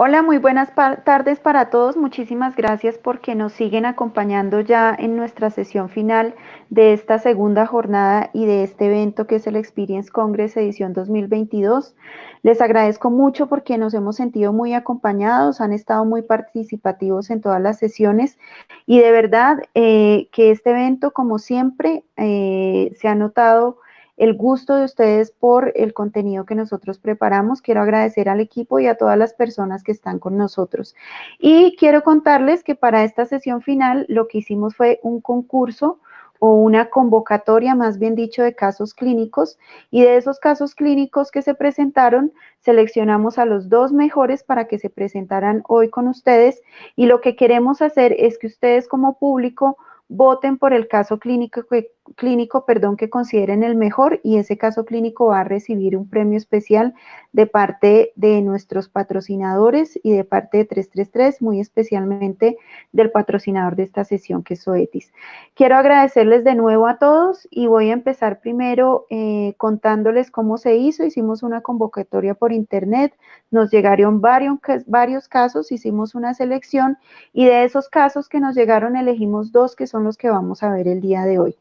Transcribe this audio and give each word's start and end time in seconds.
Hola, 0.00 0.22
muy 0.22 0.38
buenas 0.38 0.72
tardes 0.76 1.40
para 1.40 1.70
todos. 1.70 1.96
Muchísimas 1.96 2.54
gracias 2.54 2.96
porque 2.96 3.34
nos 3.34 3.52
siguen 3.52 3.84
acompañando 3.84 4.60
ya 4.60 4.94
en 4.96 5.16
nuestra 5.16 5.50
sesión 5.50 5.88
final 5.88 6.36
de 6.70 6.92
esta 6.92 7.18
segunda 7.18 7.66
jornada 7.66 8.30
y 8.32 8.46
de 8.46 8.62
este 8.62 8.86
evento 8.86 9.26
que 9.26 9.34
es 9.34 9.48
el 9.48 9.56
Experience 9.56 10.08
Congress 10.08 10.56
edición 10.56 10.92
2022. 10.92 11.96
Les 12.44 12.60
agradezco 12.60 13.10
mucho 13.10 13.48
porque 13.48 13.76
nos 13.76 13.92
hemos 13.92 14.14
sentido 14.14 14.52
muy 14.52 14.72
acompañados, 14.72 15.60
han 15.60 15.72
estado 15.72 16.04
muy 16.04 16.22
participativos 16.22 17.28
en 17.30 17.40
todas 17.40 17.60
las 17.60 17.80
sesiones 17.80 18.38
y 18.86 19.00
de 19.00 19.10
verdad 19.10 19.58
eh, 19.74 20.28
que 20.30 20.52
este 20.52 20.70
evento, 20.70 21.10
como 21.10 21.40
siempre, 21.40 22.04
eh, 22.16 22.92
se 23.00 23.08
ha 23.08 23.16
notado 23.16 23.78
el 24.18 24.34
gusto 24.34 24.74
de 24.74 24.84
ustedes 24.84 25.30
por 25.30 25.72
el 25.76 25.94
contenido 25.94 26.44
que 26.44 26.54
nosotros 26.54 26.98
preparamos. 26.98 27.62
Quiero 27.62 27.82
agradecer 27.82 28.28
al 28.28 28.40
equipo 28.40 28.80
y 28.80 28.86
a 28.86 28.96
todas 28.96 29.16
las 29.16 29.32
personas 29.32 29.82
que 29.82 29.92
están 29.92 30.18
con 30.18 30.36
nosotros. 30.36 30.94
Y 31.38 31.76
quiero 31.76 32.02
contarles 32.02 32.64
que 32.64 32.74
para 32.74 33.04
esta 33.04 33.24
sesión 33.24 33.62
final 33.62 34.04
lo 34.08 34.28
que 34.28 34.38
hicimos 34.38 34.76
fue 34.76 34.98
un 35.02 35.20
concurso 35.20 36.00
o 36.40 36.54
una 36.54 36.90
convocatoria, 36.90 37.74
más 37.74 37.98
bien 37.98 38.14
dicho, 38.14 38.42
de 38.42 38.54
casos 38.54 38.94
clínicos. 38.94 39.58
Y 39.90 40.02
de 40.02 40.16
esos 40.16 40.38
casos 40.38 40.74
clínicos 40.74 41.30
que 41.30 41.42
se 41.42 41.54
presentaron, 41.54 42.32
seleccionamos 42.60 43.38
a 43.38 43.44
los 43.44 43.68
dos 43.68 43.92
mejores 43.92 44.42
para 44.42 44.66
que 44.66 44.78
se 44.78 44.90
presentaran 44.90 45.62
hoy 45.68 45.90
con 45.90 46.08
ustedes. 46.08 46.60
Y 46.96 47.06
lo 47.06 47.20
que 47.20 47.36
queremos 47.36 47.82
hacer 47.82 48.14
es 48.18 48.38
que 48.38 48.48
ustedes 48.48 48.88
como 48.88 49.18
público 49.18 49.76
voten 50.08 50.58
por 50.58 50.72
el 50.72 50.88
caso 50.88 51.18
clínico 51.18 51.62
que, 51.64 51.92
clínico, 52.16 52.64
perdón, 52.64 52.96
que 52.96 53.10
consideren 53.10 53.62
el 53.62 53.76
mejor 53.76 54.20
y 54.22 54.38
ese 54.38 54.56
caso 54.56 54.84
clínico 54.84 55.26
va 55.26 55.40
a 55.40 55.44
recibir 55.44 55.96
un 55.96 56.08
premio 56.08 56.36
especial 56.36 56.94
de 57.32 57.46
parte 57.46 58.12
de 58.16 58.42
nuestros 58.42 58.88
patrocinadores 58.88 59.98
y 60.02 60.12
de 60.12 60.24
parte 60.24 60.58
de 60.58 60.64
333, 60.64 61.42
muy 61.42 61.60
especialmente 61.60 62.56
del 62.92 63.10
patrocinador 63.10 63.76
de 63.76 63.84
esta 63.84 64.04
sesión 64.04 64.42
que 64.42 64.54
es 64.54 64.64
Zoetis. 64.64 65.12
Quiero 65.54 65.76
agradecerles 65.76 66.44
de 66.44 66.54
nuevo 66.54 66.86
a 66.86 66.98
todos 66.98 67.46
y 67.50 67.66
voy 67.66 67.90
a 67.90 67.92
empezar 67.92 68.40
primero 68.40 69.06
eh, 69.10 69.54
contándoles 69.56 70.30
cómo 70.30 70.58
se 70.58 70.76
hizo. 70.76 71.04
Hicimos 71.04 71.42
una 71.42 71.60
convocatoria 71.60 72.34
por 72.34 72.52
internet, 72.52 73.14
nos 73.50 73.70
llegaron 73.70 74.20
varios, 74.20 74.58
varios 74.86 75.28
casos, 75.28 75.72
hicimos 75.72 76.14
una 76.14 76.34
selección 76.34 76.98
y 77.32 77.44
de 77.44 77.64
esos 77.64 77.88
casos 77.88 78.28
que 78.28 78.40
nos 78.40 78.54
llegaron 78.54 78.96
elegimos 78.96 79.52
dos 79.52 79.76
que 79.76 79.86
son 79.86 80.04
los 80.04 80.16
que 80.16 80.30
vamos 80.30 80.62
a 80.62 80.72
ver 80.72 80.88
el 80.88 81.00
día 81.00 81.24
de 81.24 81.38
hoy. 81.38 81.56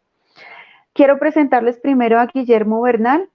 Quiero 0.97 1.19
presentarles 1.19 1.77
primero 1.77 2.19
a 2.19 2.25
Guillermo 2.25 2.81
Bernal. 2.81 3.29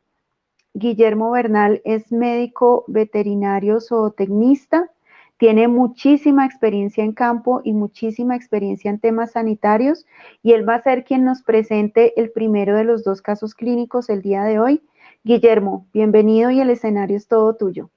Guillermo 0.74 1.30
Bernal 1.30 1.80
es 1.84 2.10
médico 2.10 2.84
veterinario 2.88 3.80
zootecnista, 3.80 4.90
tiene 5.36 5.68
muchísima 5.68 6.44
experiencia 6.44 7.04
en 7.04 7.12
campo 7.12 7.60
y 7.62 7.72
muchísima 7.72 8.34
experiencia 8.34 8.90
en 8.90 8.98
temas 8.98 9.30
sanitarios 9.32 10.06
y 10.42 10.54
él 10.54 10.68
va 10.68 10.74
a 10.74 10.82
ser 10.82 11.04
quien 11.04 11.24
nos 11.24 11.42
presente 11.44 12.20
el 12.20 12.32
primero 12.32 12.76
de 12.76 12.82
los 12.82 13.04
dos 13.04 13.22
casos 13.22 13.54
clínicos 13.54 14.08
el 14.08 14.22
día 14.22 14.42
de 14.42 14.58
hoy. 14.58 14.82
Guillermo, 15.22 15.86
bienvenido 15.92 16.50
y 16.50 16.58
el 16.58 16.70
escenario 16.70 17.16
es 17.16 17.28
todo 17.28 17.54
tuyo. 17.54 17.90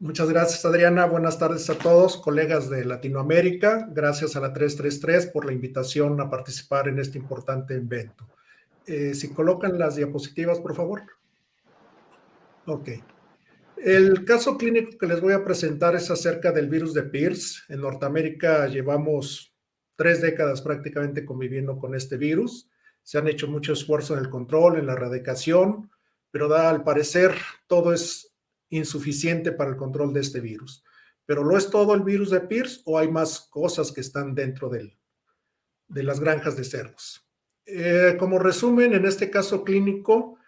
Muchas 0.00 0.28
gracias, 0.28 0.64
Adriana. 0.64 1.06
Buenas 1.06 1.38
tardes 1.38 1.70
a 1.70 1.78
todos, 1.78 2.16
colegas 2.16 2.68
de 2.68 2.84
Latinoamérica. 2.84 3.88
Gracias 3.92 4.34
a 4.34 4.40
la 4.40 4.52
333 4.52 5.28
por 5.28 5.44
la 5.44 5.52
invitación 5.52 6.20
a 6.20 6.28
participar 6.28 6.88
en 6.88 6.98
este 6.98 7.18
importante 7.18 7.74
evento. 7.74 8.26
Eh, 8.88 9.14
si 9.14 9.34
colocan 9.34 9.78
las 9.78 9.96
diapositivas, 9.96 10.60
por 10.60 10.74
favor. 10.74 11.02
Ok. 12.64 12.88
El 13.76 14.24
caso 14.24 14.56
clínico 14.56 14.96
que 14.96 15.06
les 15.06 15.20
voy 15.20 15.34
a 15.34 15.44
presentar 15.44 15.94
es 15.94 16.10
acerca 16.10 16.52
del 16.52 16.70
virus 16.70 16.94
de 16.94 17.02
Pierce. 17.02 17.60
En 17.68 17.82
Norteamérica 17.82 18.66
llevamos 18.66 19.54
tres 19.94 20.22
décadas 20.22 20.62
prácticamente 20.62 21.26
conviviendo 21.26 21.78
con 21.78 21.94
este 21.94 22.16
virus. 22.16 22.70
Se 23.02 23.18
han 23.18 23.28
hecho 23.28 23.46
mucho 23.46 23.74
esfuerzo 23.74 24.14
en 24.14 24.20
el 24.20 24.30
control, 24.30 24.78
en 24.78 24.86
la 24.86 24.94
erradicación, 24.94 25.90
pero 26.30 26.48
da, 26.48 26.70
al 26.70 26.82
parecer 26.82 27.34
todo 27.66 27.92
es 27.92 28.34
insuficiente 28.70 29.52
para 29.52 29.70
el 29.70 29.76
control 29.76 30.14
de 30.14 30.20
este 30.20 30.40
virus. 30.40 30.82
Pero 31.26 31.44
¿lo 31.44 31.58
es 31.58 31.68
todo 31.68 31.94
el 31.94 32.02
virus 32.02 32.30
de 32.30 32.40
Pierce 32.40 32.80
o 32.86 32.98
hay 32.98 33.10
más 33.10 33.40
cosas 33.50 33.92
que 33.92 34.00
están 34.00 34.34
dentro 34.34 34.70
de 34.70 36.02
las 36.02 36.20
granjas 36.20 36.56
de 36.56 36.64
cerdos? 36.64 37.27
Eh, 37.70 38.16
como 38.18 38.38
resumen, 38.38 38.94
en 38.94 39.04
este 39.04 39.28
caso 39.28 39.62
clínico, 39.62 40.38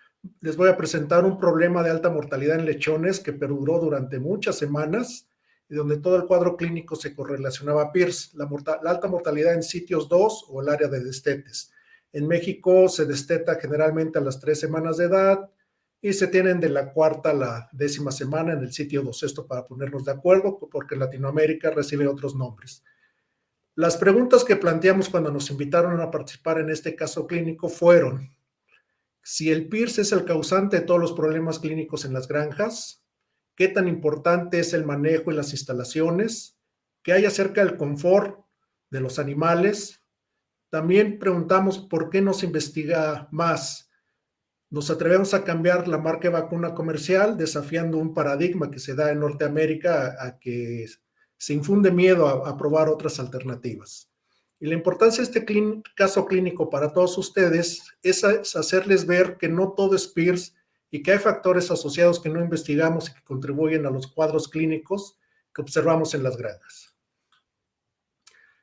les 0.41 0.57
voy 0.57 0.71
a 0.71 0.77
presentar 0.79 1.23
un 1.27 1.37
problema 1.37 1.83
de 1.83 1.91
alta 1.91 2.09
mortalidad 2.09 2.59
en 2.59 2.65
lechones 2.65 3.21
que 3.21 3.35
perduró 3.35 3.79
durante 3.79 4.19
muchas 4.19 4.57
semanas 4.57 5.29
y 5.69 5.75
donde 5.75 5.99
todo 5.99 6.17
el 6.17 6.25
cuadro 6.25 6.57
clínico 6.57 6.97
se 6.97 7.15
correlacionaba 7.15 7.83
a 7.83 7.93
PIRS, 7.93 8.33
la, 8.35 8.49
alta 8.87 9.07
mortalidad 9.07 9.53
en 9.53 9.63
sitios 9.63 10.09
2 10.09 10.47
o 10.49 10.63
el 10.63 10.71
área 10.71 10.89
de 10.89 11.05
destetes. 11.05 11.71
En 12.11 12.27
México 12.27 12.89
se 12.89 13.05
desteta 13.05 13.57
generalmente 13.57 14.19
a 14.19 14.23
las 14.23 14.41
tres 14.41 14.59
semanas 14.59 14.97
de 14.97 15.05
edad 15.05 15.51
y 16.01 16.15
se 16.15 16.27
tienen 16.27 16.59
de 16.59 16.71
la 16.71 16.91
cuarta 16.91 17.31
a 17.31 17.35
la 17.35 17.69
décima 17.73 18.13
semana 18.13 18.55
en 18.55 18.61
el 18.61 18.73
sitio 18.73 19.03
2. 19.03 19.25
Esto 19.25 19.47
para 19.47 19.67
ponernos 19.67 20.07
de 20.07 20.13
acuerdo, 20.13 20.59
porque 20.59 20.97
Latinoamérica 20.97 21.69
recibe 21.69 22.09
otros 22.09 22.35
nombres. 22.35 22.83
Las 23.77 23.97
preguntas 23.97 24.45
que 24.45 24.57
planteamos 24.57 25.09
cuando 25.09 25.31
nos 25.31 25.51
invitaron 25.51 26.01
a 26.01 26.11
participar 26.11 26.59
en 26.59 26.71
este 26.71 26.97
caso 26.97 27.27
clínico 27.27 27.69
fueron 27.69 28.35
si 29.23 29.51
el 29.51 29.69
PIRS 29.69 29.99
es 29.99 30.13
el 30.13 30.25
causante 30.25 30.81
de 30.81 30.87
todos 30.87 31.01
los 31.01 31.13
problemas 31.13 31.59
clínicos 31.59 32.05
en 32.05 32.13
las 32.13 32.27
granjas, 32.27 33.05
qué 33.55 33.69
tan 33.69 33.87
importante 33.87 34.61
es 34.61 34.73
el 34.73 34.85
manejo 34.85 35.31
y 35.31 35.35
las 35.35 35.53
instalaciones, 35.53 36.59
qué 37.03 37.13
hay 37.13 37.27
acerca 37.27 37.65
del 37.65 37.77
confort 37.77 38.45
de 38.91 39.01
los 39.01 39.19
animales. 39.19 40.03
También 40.71 41.19
preguntamos 41.19 41.79
por 41.79 42.11
qué 42.11 42.23
no 42.23 42.33
se 42.33 42.47
investiga 42.47 43.29
más. 43.31 43.91
Nos 44.71 44.91
atrevemos 44.91 45.35
a 45.35 45.45
cambiar 45.45 45.89
la 45.89 45.99
marca 45.99 46.29
de 46.29 46.35
vacuna 46.35 46.75
comercial, 46.75 47.37
desafiando 47.37 47.99
un 47.99 48.15
paradigma 48.15 48.71
que 48.71 48.79
se 48.79 48.95
da 48.95 49.11
en 49.11 49.21
Norteamérica 49.21 50.17
a 50.19 50.39
que 50.39 50.87
se 51.41 51.55
infunde 51.55 51.91
miedo 51.91 52.29
a, 52.29 52.57
probar 52.59 52.91
otras 52.91 53.19
alternativas. 53.19 54.11
Y 54.61 54.67
la 54.67 54.75
importancia 54.75 55.25
de 55.25 55.31
este 55.31 55.73
caso 55.97 56.27
clínico 56.27 56.69
para 56.69 56.93
todos 56.93 57.17
ustedes 57.17 57.83
es, 58.03 58.23
hacerles 58.55 59.07
ver 59.07 59.39
que 59.39 59.49
no 59.49 59.73
todo 59.73 59.97
es 59.97 60.07
PIRS 60.07 60.55
y 60.91 61.03
que 61.03 61.13
hay 61.13 61.19
factores 61.19 61.71
asociados 61.71 62.21
que 62.21 62.29
no 62.29 62.43
investigamos 62.43 63.09
y 63.09 63.15
que 63.15 63.23
contribuyen 63.23 63.87
a 63.87 63.91
los 63.91 64.07
cuadros 64.09 64.49
clínicos 64.49 65.19
que 65.55 65.63
observamos 65.63 66.13
en 66.13 66.25
las 66.25 66.37
granjas. 66.37 66.95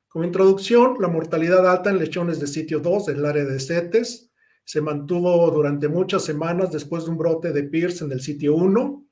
Como 0.07 0.25
introducción, 0.25 0.97
la 0.99 1.07
mortalidad 1.07 1.67
alta 1.67 1.89
en 1.89 1.97
lechones 1.97 2.39
de 2.39 2.45
sitio 2.45 2.79
2 2.79 3.07
del 3.07 3.25
área 3.25 3.43
de 3.43 3.59
CETES 3.59 4.29
se 4.63 4.81
mantuvo 4.81 5.49
durante 5.49 5.87
muchas 5.87 6.23
semanas 6.23 6.71
después 6.71 7.05
de 7.05 7.09
un 7.09 7.17
brote 7.17 7.51
de 7.51 7.63
PIRS 7.63 8.03
en 8.03 8.11
el 8.11 8.21
sitio 8.21 8.53
1 8.53 9.06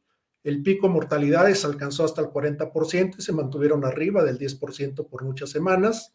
el 0.45 0.61
pico 0.61 0.87
mortalidades 0.89 1.65
alcanzó 1.65 2.05
hasta 2.05 2.21
el 2.21 2.27
40% 2.27 3.15
y 3.17 3.21
se 3.23 3.33
mantuvieron 3.33 3.83
arriba 3.83 4.23
del 4.23 4.37
10% 4.37 5.09
por 5.09 5.23
muchas 5.23 5.49
semanas. 5.49 6.13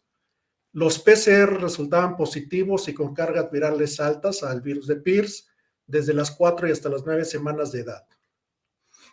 Los 0.71 0.99
PCR 0.99 1.59
resultaban 1.59 2.15
positivos 2.15 2.87
y 2.87 2.93
con 2.93 3.13
cargas 3.13 3.51
virales 3.51 3.99
altas 3.99 4.41
al 4.43 4.61
virus 4.61 4.87
de 4.87 4.95
Pierce 4.95 5.43
desde 5.85 6.13
las 6.13 6.31
4 6.31 6.69
y 6.69 6.71
hasta 6.71 6.87
las 6.87 7.05
9 7.05 7.25
semanas 7.25 7.73
de 7.73 7.81
edad. 7.81 8.07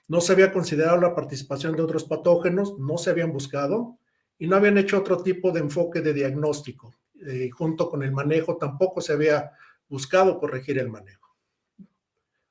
No 0.06 0.20
se 0.20 0.34
había 0.34 0.52
considerado 0.52 1.00
la 1.00 1.16
participación 1.16 1.74
de 1.74 1.82
otros 1.82 2.04
patógenos, 2.04 2.78
no 2.78 2.96
se 2.96 3.10
habían 3.10 3.32
buscado 3.32 3.98
y 4.38 4.46
no 4.46 4.54
habían 4.54 4.78
hecho 4.78 4.98
otro 4.98 5.20
tipo 5.24 5.50
de 5.50 5.58
enfoque 5.58 6.00
de 6.00 6.14
diagnóstico. 6.14 6.94
Eh, 7.26 7.50
junto 7.50 7.90
con 7.90 8.04
el 8.04 8.12
manejo 8.12 8.56
tampoco 8.56 9.00
se 9.00 9.14
había 9.14 9.50
buscado 9.88 10.38
corregir 10.38 10.78
el 10.78 10.88
manejo 10.88 11.27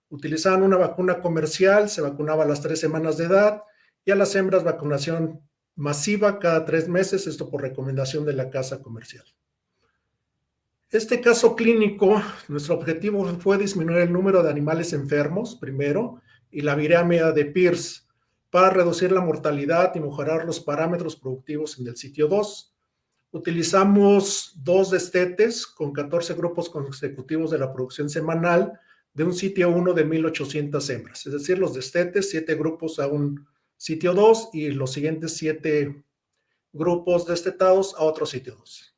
utilizaban 0.10 0.64
una 0.64 0.78
vacuna 0.78 1.20
comercial, 1.20 1.90
se 1.90 2.02
vacunaba 2.02 2.44
a 2.44 2.48
las 2.48 2.62
tres 2.62 2.80
semanas 2.80 3.18
de 3.18 3.26
edad 3.26 3.62
y 4.06 4.12
a 4.12 4.16
las 4.16 4.36
hembras 4.36 4.64
vacunación 4.64 5.42
masiva 5.76 6.40
cada 6.40 6.66
tres 6.66 6.88
meses, 6.88 7.28
esto 7.28 7.50
por 7.50 7.62
recomendación 7.62 8.26
de 8.26 8.34
la 8.34 8.50
casa 8.50 8.82
comercial. 8.82 9.26
Este 10.90 11.20
caso 11.20 11.56
clínico, 11.56 12.22
nuestro 12.48 12.76
objetivo 12.76 13.26
fue 13.40 13.58
disminuir 13.58 14.00
el 14.00 14.14
número 14.14 14.42
de 14.42 14.50
animales 14.50 14.94
enfermos, 14.94 15.56
primero, 15.56 16.22
y 16.50 16.62
la 16.62 16.76
viramia 16.76 17.32
de 17.34 17.46
Pierce, 17.46 18.04
para 18.50 18.70
reducir 18.70 19.12
la 19.12 19.22
mortalidad 19.22 19.94
y 19.96 20.00
mejorar 20.00 20.46
los 20.46 20.62
parámetros 20.62 21.18
productivos 21.18 21.78
en 21.78 21.88
el 21.88 21.98
sitio 21.98 22.28
2. 22.28 22.74
Utilizamos 23.32 24.54
dos 24.56 24.90
destetes 24.90 25.68
con 25.68 25.92
14 25.92 26.34
grupos 26.36 26.70
consecutivos 26.70 27.52
de 27.52 27.60
la 27.60 27.74
producción 27.74 28.10
semanal 28.10 28.80
de 29.18 29.24
un 29.24 29.34
sitio 29.34 29.72
1 29.72 29.94
de 29.94 30.06
1800 30.06 30.90
hembras, 30.92 31.26
es 31.26 31.34
decir, 31.34 31.58
los 31.58 31.74
destetes, 31.74 32.30
siete 32.30 32.54
grupos 32.54 33.00
a 33.00 33.08
un 33.08 33.48
sitio 33.76 34.14
2 34.14 34.52
y 34.54 34.70
los 34.70 34.94
siguientes 34.94 35.36
siete 35.36 36.04
grupos 36.72 37.26
destetados 37.26 37.96
a 37.98 38.04
otro 38.04 38.28
sitio 38.28 38.56
2. 38.58 38.96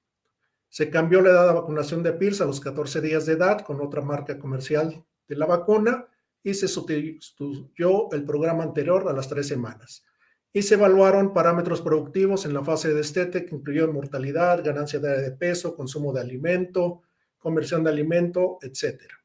Se 0.68 0.90
cambió 0.90 1.22
la 1.22 1.30
edad 1.30 1.48
de 1.48 1.54
vacunación 1.54 2.04
de 2.04 2.12
PIRS 2.12 2.42
a 2.42 2.46
los 2.46 2.60
14 2.60 3.00
días 3.00 3.26
de 3.28 3.34
edad 3.34 3.62
con 3.62 3.80
otra 3.80 4.02
marca 4.02 4.38
comercial 4.38 5.06
de 5.26 5.36
la 5.38 5.46
vacuna 5.46 6.06
y 6.44 6.54
se 6.54 6.68
sustituyó 6.68 8.12
el 8.12 8.26
programa 8.26 8.64
anterior 8.64 9.08
a 9.08 9.14
las 9.14 9.30
tres 9.30 9.48
semanas. 9.48 10.04
y 10.52 10.64
se 10.64 10.74
evaluaron 10.74 11.32
parámetros 11.32 11.82
productivos 11.82 12.44
en 12.46 12.54
la 12.54 12.64
fase 12.64 12.90
de 12.90 12.96
destete 12.96 13.46
que 13.46 13.56
incluyeron 13.56 13.94
mortalidad, 13.94 14.66
ganancia 14.66 15.00
de, 15.00 15.32
peso, 15.32 15.78
consumo 15.78 16.12
de 16.12 16.20
alimento, 16.20 17.04
conversión 17.38 17.86
de 17.86 17.92
alimento, 17.92 18.58
etc. 18.64 19.19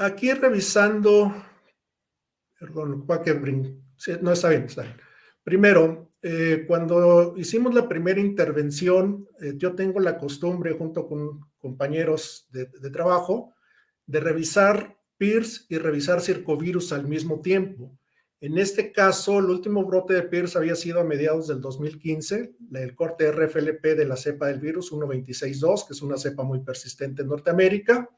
Aquí 0.00 0.32
revisando, 0.32 1.30
perdón, 2.58 3.04
no 3.06 4.32
está 4.32 4.48
bien, 4.48 4.64
está 4.64 4.82
bien. 4.82 4.96
Primero, 5.44 6.08
eh, 6.22 6.64
cuando 6.66 7.34
hicimos 7.36 7.74
la 7.74 7.86
primera 7.86 8.18
intervención, 8.18 9.28
eh, 9.42 9.52
yo 9.56 9.74
tengo 9.74 10.00
la 10.00 10.16
costumbre 10.16 10.72
junto 10.72 11.06
con 11.06 11.40
compañeros 11.58 12.48
de, 12.50 12.64
de 12.80 12.88
trabajo 12.88 13.52
de 14.06 14.20
revisar 14.20 14.96
PIRS 15.18 15.66
y 15.68 15.76
revisar 15.76 16.22
circovirus 16.22 16.94
al 16.94 17.06
mismo 17.06 17.42
tiempo. 17.42 17.94
En 18.40 18.56
este 18.56 18.92
caso, 18.92 19.38
el 19.38 19.50
último 19.50 19.84
brote 19.84 20.14
de 20.14 20.22
PIRS 20.22 20.56
había 20.56 20.76
sido 20.76 21.00
a 21.00 21.04
mediados 21.04 21.46
del 21.46 21.60
2015, 21.60 22.54
el 22.72 22.94
corte 22.94 23.30
RFLP 23.30 23.82
de 23.82 24.06
la 24.06 24.16
cepa 24.16 24.46
del 24.46 24.60
virus 24.60 24.92
1.26.2, 24.92 25.86
que 25.86 25.92
es 25.92 26.00
una 26.00 26.16
cepa 26.16 26.42
muy 26.42 26.60
persistente 26.60 27.20
en 27.20 27.28
Norteamérica. 27.28 28.08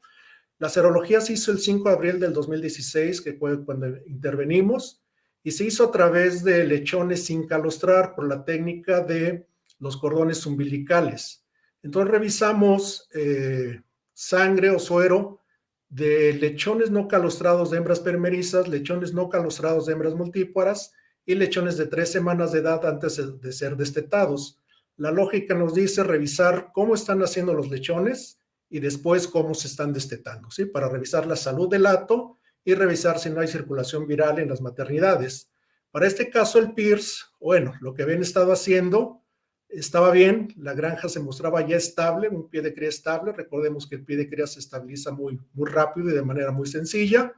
La 0.59 0.69
serología 0.69 1.21
se 1.21 1.33
hizo 1.33 1.51
el 1.51 1.59
5 1.59 1.89
de 1.89 1.95
abril 1.95 2.19
del 2.19 2.33
2016, 2.33 3.21
que 3.21 3.33
fue 3.33 3.63
cuando 3.65 3.87
intervenimos, 4.05 5.01
y 5.43 5.51
se 5.51 5.65
hizo 5.65 5.85
a 5.85 5.91
través 5.91 6.43
de 6.43 6.63
lechones 6.63 7.25
sin 7.25 7.45
calostrar 7.47 8.15
por 8.15 8.27
la 8.27 8.45
técnica 8.45 9.01
de 9.01 9.45
los 9.79 9.97
cordones 9.97 10.45
umbilicales. 10.45 11.43
Entonces 11.81 12.11
revisamos 12.11 13.09
eh, 13.13 13.81
sangre 14.13 14.69
o 14.69 14.79
suero 14.79 15.41
de 15.89 16.33
lechones 16.33 16.89
no 16.89 17.07
calostrados 17.07 17.69
de 17.69 17.77
hembras 17.77 17.99
permerizas, 17.99 18.67
lechones 18.67 19.13
no 19.13 19.29
calostrados 19.29 19.85
de 19.85 19.93
hembras 19.93 20.15
multíparas 20.15 20.93
y 21.25 21.35
lechones 21.35 21.77
de 21.77 21.87
tres 21.87 22.11
semanas 22.11 22.51
de 22.51 22.59
edad 22.59 22.85
antes 22.85 23.21
de 23.41 23.51
ser 23.51 23.75
destetados. 23.75 24.59
La 24.97 25.11
lógica 25.11 25.53
nos 25.55 25.73
dice 25.73 26.03
revisar 26.03 26.71
cómo 26.73 26.95
están 26.95 27.21
haciendo 27.21 27.53
los 27.53 27.69
lechones 27.69 28.39
y 28.73 28.79
después 28.79 29.27
cómo 29.27 29.53
se 29.53 29.67
están 29.67 29.93
destetando, 29.93 30.49
¿sí? 30.49 30.65
Para 30.65 30.89
revisar 30.89 31.27
la 31.27 31.35
salud 31.35 31.69
del 31.69 31.85
hato 31.85 32.39
y 32.65 32.73
revisar 32.73 33.19
si 33.19 33.29
no 33.29 33.39
hay 33.39 33.47
circulación 33.47 34.07
viral 34.07 34.39
en 34.39 34.49
las 34.49 34.61
maternidades. 34.61 35.51
Para 35.91 36.07
este 36.07 36.31
caso, 36.31 36.57
el 36.57 36.73
PIRS, 36.73 37.35
bueno, 37.39 37.75
lo 37.81 37.93
que 37.93 38.01
habían 38.01 38.23
estado 38.23 38.51
haciendo 38.51 39.21
estaba 39.69 40.09
bien, 40.09 40.47
la 40.57 40.73
granja 40.73 41.07
se 41.07 41.19
mostraba 41.19 41.61
ya 41.67 41.77
estable, 41.77 42.29
un 42.29 42.49
pie 42.49 42.63
de 42.63 42.73
cría 42.73 42.89
estable. 42.89 43.31
Recordemos 43.31 43.87
que 43.87 43.93
el 43.93 44.05
pie 44.05 44.17
de 44.17 44.27
cría 44.27 44.47
se 44.47 44.59
estabiliza 44.59 45.11
muy, 45.11 45.39
muy 45.53 45.69
rápido 45.69 46.09
y 46.09 46.13
de 46.13 46.23
manera 46.23 46.51
muy 46.51 46.65
sencilla, 46.65 47.31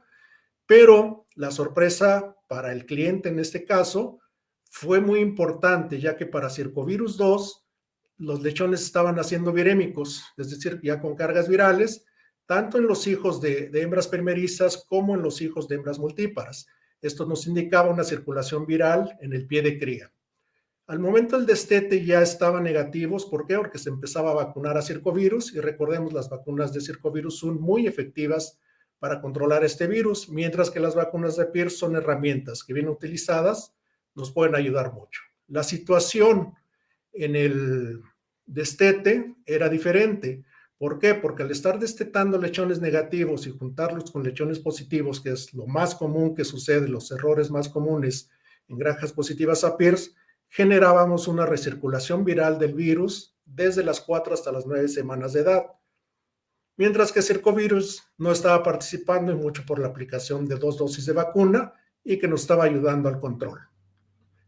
pero 0.64 1.26
la 1.34 1.50
sorpresa 1.50 2.34
para 2.48 2.72
el 2.72 2.86
cliente 2.86 3.28
en 3.28 3.40
este 3.40 3.62
caso 3.62 4.20
fue 4.70 5.02
muy 5.02 5.20
importante, 5.20 6.00
ya 6.00 6.16
que 6.16 6.24
para 6.24 6.48
Circovirus 6.48 7.18
2 7.18 7.65
los 8.18 8.42
lechones 8.42 8.82
estaban 8.82 9.18
haciendo 9.18 9.52
virémicos, 9.52 10.24
es 10.36 10.50
decir, 10.50 10.80
ya 10.82 11.00
con 11.00 11.14
cargas 11.14 11.48
virales, 11.48 12.04
tanto 12.46 12.78
en 12.78 12.86
los 12.86 13.06
hijos 13.06 13.40
de, 13.40 13.70
hembras 13.74 14.08
primerizas 14.08 14.84
como 14.88 15.14
en 15.14 15.22
los 15.22 15.42
hijos 15.42 15.68
de 15.68 15.76
hembras 15.76 15.98
multíparas. 15.98 16.66
Esto 17.02 17.26
nos 17.26 17.46
indicaba 17.46 17.90
una 17.90 18.04
circulación 18.04 18.66
viral 18.66 19.16
en 19.20 19.32
el 19.32 19.46
pie 19.46 19.62
de 19.62 19.78
cría. 19.78 20.12
Al 20.86 21.00
momento 21.00 21.36
del 21.36 21.46
destete 21.46 22.04
ya 22.04 22.22
estaban 22.22 22.62
negativos, 22.62 23.26
¿por 23.26 23.46
qué? 23.46 23.56
Porque 23.56 23.78
se 23.78 23.90
empezaba 23.90 24.30
a 24.30 24.34
vacunar 24.34 24.78
a 24.78 24.82
circovirus 24.82 25.52
y 25.52 25.60
recordemos 25.60 26.12
las 26.12 26.30
vacunas 26.30 26.72
de 26.72 26.80
circovirus 26.80 27.40
son 27.40 27.60
muy 27.60 27.88
efectivas 27.88 28.60
para 29.00 29.20
controlar 29.20 29.64
este 29.64 29.88
virus, 29.88 30.28
mientras 30.28 30.70
que 30.70 30.80
las 30.80 30.94
vacunas 30.94 31.36
de 31.36 31.46
PIRS 31.46 31.76
son 31.78 31.96
herramientas 31.96 32.62
que 32.64 32.72
bien 32.72 32.88
utilizadas 32.88 33.74
nos 34.14 34.30
pueden 34.30 34.54
ayudar 34.54 34.92
mucho. 34.92 35.20
La 35.48 35.64
situación 35.64 36.54
en 37.16 37.36
el 37.36 38.02
destete 38.44 39.34
era 39.44 39.68
diferente. 39.68 40.44
¿Por 40.78 40.98
qué? 40.98 41.14
Porque 41.14 41.42
al 41.42 41.50
estar 41.50 41.78
destetando 41.78 42.38
lechones 42.38 42.80
negativos 42.80 43.46
y 43.46 43.50
juntarlos 43.50 44.10
con 44.10 44.22
lechones 44.22 44.58
positivos, 44.58 45.20
que 45.20 45.30
es 45.30 45.54
lo 45.54 45.66
más 45.66 45.94
común 45.94 46.34
que 46.34 46.44
sucede, 46.44 46.88
los 46.88 47.10
errores 47.10 47.50
más 47.50 47.68
comunes 47.68 48.30
en 48.68 48.78
granjas 48.78 49.12
positivas 49.12 49.64
a 49.64 49.76
PIRS, 49.76 50.14
generábamos 50.48 51.28
una 51.28 51.46
recirculación 51.46 52.24
viral 52.24 52.58
del 52.58 52.74
virus 52.74 53.36
desde 53.44 53.82
las 53.82 54.00
4 54.00 54.34
hasta 54.34 54.52
las 54.52 54.66
9 54.66 54.88
semanas 54.88 55.32
de 55.32 55.40
edad. 55.40 55.66
Mientras 56.76 57.10
que 57.10 57.22
Circovirus 57.22 58.02
no 58.18 58.32
estaba 58.32 58.62
participando 58.62 59.32
y 59.32 59.36
mucho 59.36 59.64
por 59.64 59.78
la 59.78 59.88
aplicación 59.88 60.46
de 60.46 60.56
dos 60.56 60.76
dosis 60.76 61.06
de 61.06 61.14
vacuna 61.14 61.72
y 62.04 62.18
que 62.18 62.28
nos 62.28 62.42
estaba 62.42 62.64
ayudando 62.64 63.08
al 63.08 63.18
control. 63.18 63.60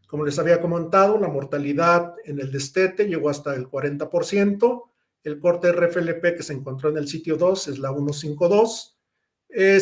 Como 0.08 0.24
les 0.24 0.38
había 0.38 0.58
comentado, 0.58 1.18
la 1.18 1.28
mortalidad 1.28 2.14
en 2.24 2.40
el 2.40 2.50
destete 2.50 3.06
llegó 3.06 3.28
hasta 3.28 3.54
el 3.54 3.68
40%. 3.68 4.84
El 5.22 5.38
corte 5.38 5.70
RFLP 5.70 6.34
que 6.34 6.42
se 6.42 6.54
encontró 6.54 6.88
en 6.88 6.96
el 6.96 7.06
sitio 7.06 7.36
2 7.36 7.68
es 7.68 7.78
la 7.78 7.90
152. 7.90 8.98
Eh, 9.50 9.78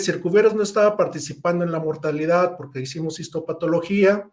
no 0.52 0.62
estaba 0.64 0.96
participando 0.96 1.64
en 1.64 1.70
la 1.70 1.78
mortalidad 1.78 2.56
porque 2.56 2.80
hicimos 2.80 3.20
histopatología 3.20 4.28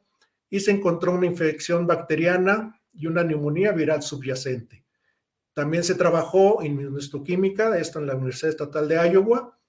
y 0.49 0.61
se 0.61 0.71
encontró 0.71 1.11
una 1.11 1.27
infección 1.27 1.85
bacteriana 1.85 2.81
y 2.91 3.05
una 3.05 3.23
neumonía 3.23 3.71
viral 3.71 4.01
subyacente. 4.01 4.83
También 5.53 5.83
se 5.83 5.93
trabajó 5.93 6.63
en 6.63 6.79
inmunohistoquímica, 6.79 7.77
esto 7.77 7.99
en 7.99 8.07
la 8.07 8.15
Universidad 8.15 8.49
Estatal 8.49 8.87
de 8.87 8.95
Iowa, 8.95 9.59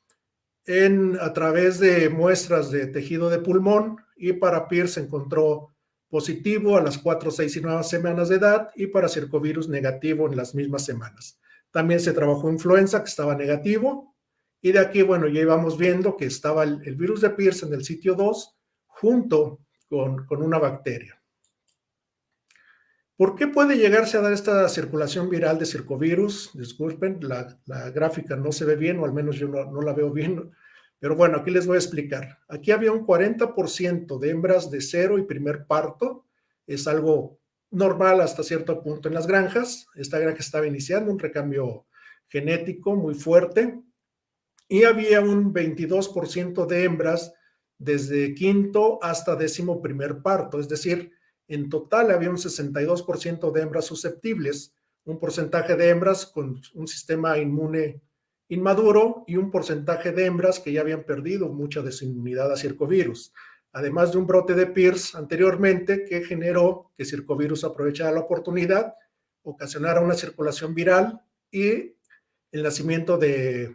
en, 0.64 1.18
a 1.20 1.34
través 1.34 1.80
de 1.80 2.08
muestras 2.08 2.70
de 2.70 2.86
tejido 2.86 3.28
de 3.28 3.40
pulmón 3.40 3.98
y 4.16 4.32
para 4.32 4.68
PIR 4.68 4.88
se 4.88 5.00
encontró 5.00 5.73
positivo 6.14 6.76
a 6.76 6.80
las 6.80 6.98
4, 6.98 7.28
6 7.28 7.56
y 7.56 7.60
9 7.60 7.82
semanas 7.82 8.28
de 8.28 8.36
edad 8.36 8.70
y 8.76 8.86
para 8.86 9.08
circovirus 9.08 9.68
negativo 9.68 10.28
en 10.28 10.36
las 10.36 10.54
mismas 10.54 10.84
semanas. 10.84 11.40
También 11.72 11.98
se 11.98 12.12
trabajó 12.12 12.48
influenza 12.48 13.02
que 13.02 13.08
estaba 13.08 13.34
negativo 13.34 14.14
y 14.60 14.70
de 14.70 14.78
aquí, 14.78 15.02
bueno, 15.02 15.26
ya 15.26 15.40
íbamos 15.40 15.76
viendo 15.76 16.16
que 16.16 16.26
estaba 16.26 16.62
el, 16.62 16.94
virus 16.94 17.20
de 17.20 17.30
Pierce 17.30 17.66
en 17.66 17.74
el 17.74 17.84
sitio 17.84 18.14
2 18.14 18.56
junto 18.86 19.58
con, 19.88 20.24
una 20.40 20.60
bacteria. 20.60 21.20
¿Por 23.16 23.34
qué 23.34 23.48
puede 23.48 23.76
llegarse 23.76 24.16
a 24.16 24.20
dar 24.20 24.32
esta 24.32 24.68
circulación 24.68 25.28
viral 25.28 25.58
de 25.58 25.66
circovirus? 25.66 26.52
Disculpen, 26.54 27.18
la, 27.22 27.58
gráfica 27.90 28.36
no 28.36 28.52
se 28.52 28.64
ve 28.64 28.76
bien, 28.76 29.00
o 29.00 29.04
al 29.04 29.12
menos 29.12 29.34
yo 29.34 29.48
no, 29.48 29.82
la 29.82 29.92
veo 29.92 30.12
bien, 30.12 30.48
pero 31.04 31.16
bueno, 31.16 31.36
aquí 31.36 31.50
les 31.50 31.66
voy 31.66 31.74
a 31.74 31.80
explicar. 31.80 32.38
Aquí 32.48 32.70
había 32.70 32.90
un 32.90 33.04
40% 33.04 34.18
de 34.18 34.30
hembras 34.30 34.70
de 34.70 34.80
cero 34.80 35.18
y 35.18 35.24
primer 35.24 35.66
parto, 35.66 36.24
es 36.66 36.86
algo 36.86 37.38
normal 37.70 38.22
hasta 38.22 38.42
cierto 38.42 38.82
punto 38.82 39.08
en 39.08 39.14
las 39.14 39.26
granjas. 39.26 39.86
Esta 39.96 40.18
granja 40.18 40.38
estaba 40.38 40.66
iniciando 40.66 41.12
un 41.12 41.18
recambio 41.18 41.84
genético 42.26 42.96
muy 42.96 43.12
fuerte 43.12 43.82
y 44.66 44.84
había 44.84 45.20
un 45.20 45.52
22% 45.52 46.64
de 46.64 46.84
hembras 46.84 47.34
desde 47.76 48.34
quinto 48.34 48.98
hasta 49.02 49.36
décimo 49.36 49.82
primer 49.82 50.22
parto, 50.22 50.58
es 50.58 50.70
decir, 50.70 51.12
en 51.48 51.68
total 51.68 52.12
había 52.12 52.30
un 52.30 52.38
62% 52.38 53.52
de 53.52 53.60
hembras 53.60 53.84
susceptibles, 53.84 54.74
un 55.04 55.18
porcentaje 55.18 55.76
de 55.76 55.90
hembras 55.90 56.24
con 56.24 56.62
un 56.72 56.88
sistema 56.88 57.36
inmune 57.36 58.00
inmaduro 58.48 59.24
y 59.26 59.36
un 59.36 59.50
porcentaje 59.50 60.12
de 60.12 60.26
hembras 60.26 60.60
que 60.60 60.72
ya 60.72 60.80
habían 60.82 61.04
perdido 61.04 61.48
mucha 61.48 61.82
de 61.82 61.92
su 61.92 62.04
inmunidad 62.04 62.52
a 62.52 62.56
circovirus, 62.56 63.32
además 63.72 64.12
de 64.12 64.18
un 64.18 64.26
brote 64.26 64.54
de 64.54 64.66
PIRS 64.66 65.14
anteriormente 65.14 66.04
que 66.04 66.24
generó 66.24 66.92
que 66.96 67.04
circovirus 67.04 67.64
aprovechara 67.64 68.12
la 68.12 68.20
oportunidad, 68.20 68.94
ocasionara 69.42 70.00
una 70.00 70.14
circulación 70.14 70.74
viral 70.74 71.20
y 71.50 71.96
el 72.52 72.62
nacimiento 72.62 73.18
de 73.18 73.74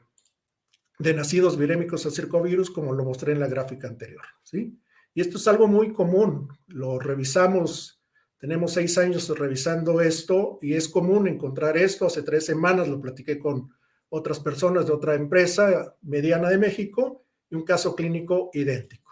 de 0.99 1.13
nacidos 1.13 1.57
virémicos 1.57 2.05
a 2.05 2.11
circovirus, 2.11 2.69
como 2.69 2.93
lo 2.93 3.05
mostré 3.05 3.31
en 3.31 3.39
la 3.39 3.47
gráfica 3.47 3.87
anterior. 3.87 4.21
¿sí? 4.43 4.77
Y 5.13 5.21
esto 5.21 5.37
es 5.37 5.47
algo 5.47 5.67
muy 5.67 5.93
común, 5.93 6.49
lo 6.67 6.99
revisamos, 6.99 8.01
tenemos 8.37 8.73
seis 8.73 8.97
años 8.97 9.27
revisando 9.37 10.01
esto 10.01 10.59
y 10.61 10.73
es 10.73 10.87
común 10.87 11.27
encontrar 11.27 11.77
esto. 11.77 12.05
Hace 12.05 12.21
tres 12.21 12.45
semanas 12.45 12.87
lo 12.87 13.01
platiqué 13.01 13.39
con 13.39 13.73
otras 14.09 14.39
personas 14.39 14.85
de 14.85 14.93
otra 14.93 15.15
empresa 15.15 15.95
mediana 16.01 16.49
de 16.49 16.57
México 16.57 17.23
y 17.49 17.55
un 17.55 17.63
caso 17.63 17.95
clínico 17.95 18.49
idéntico. 18.53 19.11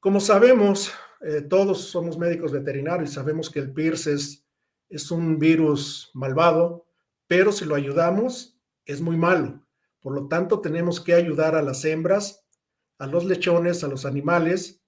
Como 0.00 0.20
sabemos, 0.20 0.92
eh, 1.22 1.40
todos 1.42 1.88
somos 1.88 2.18
médicos 2.18 2.52
veterinarios 2.52 3.10
y 3.10 3.14
sabemos 3.14 3.50
que 3.50 3.60
el 3.60 3.72
PIRS 3.72 4.06
es, 4.08 4.46
es 4.88 5.10
un 5.10 5.38
virus 5.38 6.10
malvado, 6.14 6.86
pero 7.26 7.52
si 7.52 7.64
lo 7.64 7.74
ayudamos, 7.74 8.58
es 8.84 9.00
muy 9.00 9.16
malo 9.16 9.64
por 10.04 10.12
lo 10.12 10.28
tanto, 10.28 10.60
tenemos 10.60 11.00
que 11.00 11.14
ayudar 11.14 11.54
a 11.54 11.62
las 11.62 11.82
hembras, 11.86 12.44
a 12.98 13.06
los 13.06 13.24
lechones, 13.24 13.82
a 13.84 13.88
los 13.88 14.04
animales, 14.04 14.82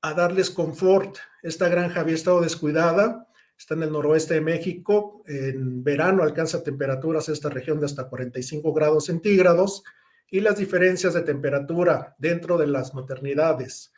a 0.00 0.14
darles 0.14 0.48
confort. 0.48 1.18
Esta 1.42 1.68
granja 1.68 2.00
había 2.00 2.14
estado 2.14 2.40
descuidada, 2.40 3.28
está 3.56 3.74
en 3.74 3.84
el 3.84 3.92
noroeste 3.92 4.34
de 4.34 4.40
México, 4.40 5.22
en 5.26 5.84
verano 5.84 6.22
alcanza 6.22 6.62
temperaturas 6.62 7.28
esta 7.28 7.48
región 7.48 7.78
de 7.78 7.86
hasta 7.86 8.08
45 8.08 8.72
grados 8.72 9.06
centígrados 9.06 9.84
y 10.30 10.40
las 10.40 10.56
diferencias 10.56 11.14
de 11.14 11.22
temperatura 11.22 12.14
dentro 12.18 12.56
de 12.58 12.66
las 12.66 12.94
maternidades 12.94 13.92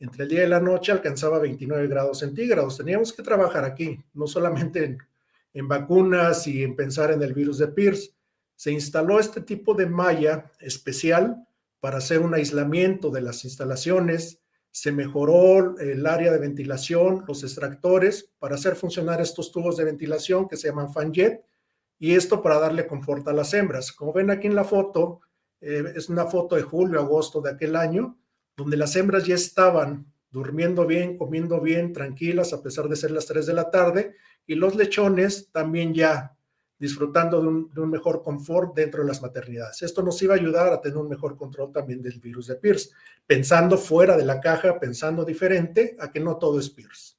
entre 0.00 0.24
el 0.24 0.28
día 0.28 0.44
y 0.44 0.48
la 0.48 0.60
noche 0.60 0.92
alcanzaba 0.92 1.38
29 1.38 1.88
grados 1.88 2.20
centígrados. 2.20 2.76
Teníamos 2.76 3.12
que 3.12 3.22
trabajar 3.22 3.64
aquí, 3.64 3.98
no 4.14 4.26
solamente 4.26 4.84
en, 4.84 4.98
en 5.54 5.68
vacunas 5.68 6.46
y 6.46 6.62
en 6.62 6.76
pensar 6.76 7.10
en 7.10 7.22
el 7.22 7.34
virus 7.34 7.58
de 7.58 7.68
Pierce. 7.68 8.12
Se 8.54 8.70
instaló 8.70 9.18
este 9.18 9.40
tipo 9.40 9.74
de 9.74 9.86
malla 9.86 10.52
especial 10.60 11.44
para 11.80 11.98
hacer 11.98 12.20
un 12.20 12.34
aislamiento 12.34 13.10
de 13.10 13.22
las 13.22 13.44
instalaciones, 13.44 14.40
se 14.70 14.92
mejoró 14.92 15.78
el 15.78 16.06
área 16.06 16.32
de 16.32 16.38
ventilación, 16.38 17.24
los 17.26 17.42
extractores, 17.42 18.30
para 18.38 18.54
hacer 18.54 18.76
funcionar 18.76 19.20
estos 19.20 19.50
tubos 19.50 19.76
de 19.76 19.84
ventilación 19.84 20.48
que 20.48 20.56
se 20.56 20.68
llaman 20.68 20.92
fanjet, 20.92 21.44
y 21.98 22.14
esto 22.14 22.42
para 22.42 22.60
darle 22.60 22.86
confort 22.86 23.26
a 23.28 23.32
las 23.32 23.52
hembras. 23.54 23.92
Como 23.92 24.12
ven 24.12 24.30
aquí 24.30 24.46
en 24.46 24.54
la 24.54 24.64
foto, 24.64 25.20
eh, 25.60 25.84
es 25.96 26.08
una 26.08 26.26
foto 26.26 26.54
de 26.54 26.62
julio, 26.62 27.00
agosto 27.00 27.40
de 27.40 27.50
aquel 27.50 27.74
año, 27.74 28.18
donde 28.56 28.76
las 28.76 28.94
hembras 28.96 29.24
ya 29.24 29.34
estaban 29.34 30.12
durmiendo 30.30 30.86
bien, 30.86 31.16
comiendo 31.16 31.60
bien, 31.60 31.92
tranquilas, 31.92 32.52
a 32.52 32.62
pesar 32.62 32.88
de 32.88 32.96
ser 32.96 33.10
las 33.10 33.26
3 33.26 33.46
de 33.46 33.54
la 33.54 33.70
tarde, 33.70 34.14
y 34.46 34.54
los 34.54 34.76
lechones 34.76 35.50
también 35.50 35.92
ya 35.94 36.37
disfrutando 36.78 37.40
de 37.40 37.48
un, 37.80 37.90
mejor 37.90 38.22
confort 38.22 38.74
dentro 38.74 39.02
de 39.02 39.08
las 39.08 39.20
maternidades. 39.20 39.82
Esto 39.82 40.02
nos 40.02 40.22
iba 40.22 40.34
a 40.34 40.36
ayudar 40.36 40.72
a 40.72 40.80
tener 40.80 40.96
un 40.96 41.08
mejor 41.08 41.36
control 41.36 41.72
también 41.72 42.00
del 42.00 42.20
virus 42.20 42.46
de 42.46 42.56
Pierce, 42.56 42.90
pensando 43.26 43.76
fuera 43.76 44.16
de 44.16 44.24
la 44.24 44.40
caja, 44.40 44.78
pensando 44.78 45.24
diferente, 45.24 45.96
a 45.98 46.10
que 46.10 46.20
no 46.20 46.36
todo 46.36 46.60
es 46.60 46.70
Pierce. 46.70 47.16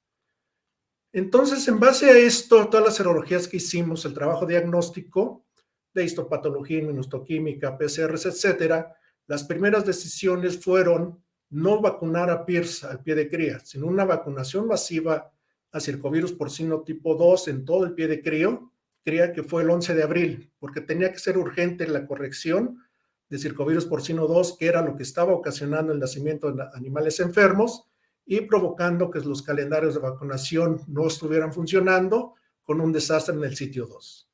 Entonces, 1.11 1.67
en 1.67 1.79
base 1.79 2.09
a 2.09 2.17
esto, 2.17 2.69
todas 2.69 2.85
las 2.85 2.95
serologías 2.95 3.47
que 3.47 3.57
hicimos, 3.57 4.05
el 4.05 4.13
trabajo 4.13 4.45
diagnóstico 4.45 5.45
de 5.93 6.05
histopatología, 6.05 6.79
inmunohistoquímica, 6.79 7.77
PCRs, 7.77 8.27
etcétera, 8.27 8.95
las 9.27 9.43
primeras 9.43 9.85
decisiones 9.85 10.63
fueron 10.63 11.21
no 11.49 11.81
vacunar 11.81 12.29
a 12.29 12.45
Pierce 12.45 12.85
al 12.85 13.01
pie 13.01 13.15
de 13.15 13.27
cría, 13.27 13.59
sino 13.59 13.87
una 13.87 14.05
vacunación 14.05 14.67
masiva 14.67 15.31
a 15.71 15.79
circovirus 15.79 16.31
porcino 16.33 16.81
tipo 16.81 17.15
2 17.15 17.47
en 17.49 17.65
todo 17.65 17.83
el 17.85 17.93
pie 17.93 18.07
de 18.07 18.21
crío, 18.21 18.71
cría 19.03 19.31
que 19.33 19.43
fue 19.43 19.63
el 19.63 19.69
11 19.69 19.93
de 19.95 20.03
abril, 20.03 20.51
porque 20.59 20.81
tenía 20.81 21.11
que 21.11 21.19
ser 21.19 21.37
urgente 21.37 21.87
la 21.87 22.05
corrección 22.05 22.83
de 23.29 23.37
circovirus 23.37 23.85
porcino 23.85 24.27
2, 24.27 24.57
que 24.57 24.67
era 24.67 24.81
lo 24.81 24.95
que 24.95 25.03
estaba 25.03 25.33
ocasionando 25.33 25.93
el 25.93 25.99
nacimiento 25.99 26.51
de 26.51 26.65
animales 26.73 27.19
enfermos 27.19 27.85
y 28.25 28.41
provocando 28.41 29.09
que 29.09 29.19
los 29.19 29.41
calendarios 29.41 29.95
de 29.95 30.01
vacunación 30.01 30.81
no 30.87 31.07
estuvieran 31.07 31.53
funcionando 31.53 32.35
con 32.63 32.81
un 32.81 32.91
desastre 32.91 33.35
en 33.35 33.43
el 33.43 33.55
sitio 33.55 33.85
2. 33.85 34.29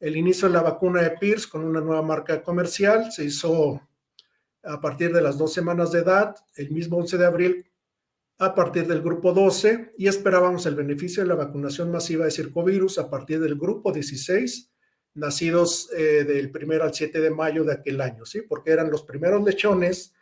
El 0.00 0.16
inicio 0.16 0.48
de 0.48 0.54
la 0.54 0.62
vacuna 0.62 1.02
de 1.02 1.10
Pierce 1.12 1.48
con 1.48 1.64
una 1.64 1.80
nueva 1.80 2.02
marca 2.02 2.42
comercial 2.42 3.10
se 3.10 3.24
hizo 3.24 3.80
a 4.62 4.80
partir 4.80 5.12
de 5.12 5.22
las 5.22 5.38
dos 5.38 5.52
semanas 5.52 5.92
de 5.92 6.00
edad, 6.00 6.34
el 6.56 6.70
mismo 6.70 6.98
11 6.98 7.18
de 7.18 7.26
abril, 7.26 7.66
a 8.38 8.54
partir 8.54 8.86
del 8.86 9.00
grupo 9.00 9.32
12 9.32 9.92
y 9.96 10.08
esperábamos 10.08 10.66
el 10.66 10.74
beneficio 10.74 11.22
de 11.22 11.28
la 11.28 11.34
vacunación 11.34 11.90
masiva 11.90 12.26
de 12.26 12.30
circovirus 12.30 12.98
a 12.98 13.08
partir 13.08 13.40
del 13.40 13.56
grupo 13.56 13.92
16, 13.92 14.70
nacidos 15.14 15.90
eh, 15.96 16.24
del 16.24 16.52
1 16.54 16.82
al 16.84 16.92
7 16.92 17.20
de 17.20 17.30
mayo 17.30 17.64
de 17.64 17.72
aquel 17.72 18.00
año, 18.00 18.26
¿sí? 18.26 18.42
Porque 18.42 18.72
eran 18.72 18.90
los 18.90 19.04
primeros 19.04 19.42
lechones 19.42 20.12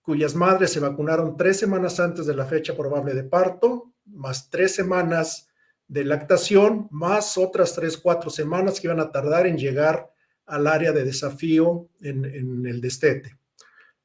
cuyas 0.00 0.34
madres 0.34 0.70
se 0.70 0.80
vacunaron 0.80 1.36
tres 1.36 1.58
semanas 1.58 1.98
antes 1.98 2.26
de 2.26 2.34
la 2.34 2.44
fecha 2.44 2.76
probable 2.76 3.14
de 3.14 3.24
parto, 3.24 3.94
más 4.04 4.50
tres 4.50 4.74
semanas 4.74 5.48
de 5.88 6.04
lactación, 6.04 6.88
más 6.90 7.36
otras 7.38 7.74
tres, 7.74 7.96
cuatro 7.96 8.30
semanas 8.30 8.78
que 8.78 8.86
iban 8.86 9.00
a 9.00 9.10
tardar 9.10 9.46
en 9.46 9.56
llegar 9.56 10.10
al 10.46 10.66
área 10.66 10.92
de 10.92 11.04
desafío 11.04 11.88
en, 12.00 12.26
en 12.26 12.66
el 12.66 12.80
destete. 12.80 13.38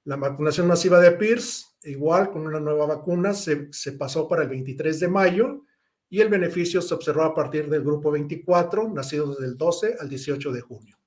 La 0.05 0.15
vacunación 0.15 0.67
masiva 0.67 0.99
de 0.99 1.11
Pierce 1.11 1.69
igual 1.83 2.29
con 2.29 2.45
una 2.45 2.59
nueva 2.59 2.85
vacuna, 2.85 3.33
se, 3.33 3.69
pasó 3.97 4.27
para 4.27 4.43
el 4.43 4.49
23 4.49 4.99
de 4.99 5.07
mayo 5.07 5.63
y 6.09 6.21
el 6.21 6.29
beneficio 6.29 6.81
se 6.81 6.93
observó 6.93 7.23
a 7.23 7.33
partir 7.33 7.69
del 7.69 7.83
grupo 7.83 8.11
24, 8.11 8.89
nacidos 8.89 9.39
del 9.39 9.57
12 9.57 9.97
al 9.99 10.09
18 10.09 10.51
de 10.51 10.61
junio. 10.61 10.97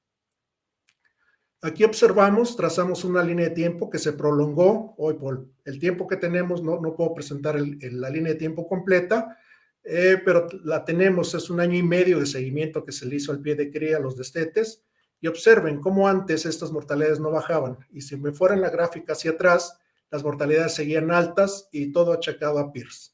Aquí 1.61 1.85
observamos, 1.85 2.57
trazamos 2.57 3.05
una 3.05 3.23
línea 3.23 3.49
de 3.49 3.55
tiempo 3.55 3.89
que 3.89 3.99
se 3.99 4.13
prolongó. 4.13 4.95
Hoy 4.99 5.15
por 5.15 5.47
el 5.65 5.79
tiempo 5.79 6.09
que 6.09 6.17
tenemos, 6.17 6.63
no, 6.63 6.81
no 6.81 6.95
puedo 6.95 7.15
presentar 7.15 7.57
la 7.57 8.11
línea 8.11 8.33
de 8.33 8.39
tiempo 8.39 8.67
completa, 8.67 9.39
eh, 9.85 10.21
pero 10.25 10.49
la 10.65 10.85
tenemos, 10.85 11.35
es 11.35 11.51
un 11.51 11.61
año 11.61 11.77
y 11.77 11.83
medio 11.83 12.19
de 12.19 12.27
seguimiento 12.27 12.85
que 12.85 12.91
se 12.91 13.07
le 13.07 13.17
hizo 13.17 13.31
al 13.31 13.41
pie 13.41 13.55
de 13.55 13.71
cría 13.71 13.99
a 13.99 14.01
los 14.01 14.17
destetes. 14.17 14.83
Y 15.23 15.29
observen 15.29 15.81
cómo 15.81 16.09
antes 16.09 16.45
estas 16.45 16.73
mortalidades 16.73 17.21
no 17.21 17.31
bajaban. 17.31 17.79
Y 17.93 18.03
si 18.03 18.17
me 18.17 18.33
fuera 18.33 18.55
en 18.55 18.61
la 18.61 18.71
gráfica 18.71 19.13
hacia 19.13 19.31
atrás, 19.31 19.79
las 20.11 20.25
mortalidades 20.25 20.75
seguían 20.75 21.13
altas 21.13 21.69
y 21.71 21.93
todo 21.93 22.13
achacado 22.13 22.59
a 22.59 22.73
Pierce. 22.73 23.13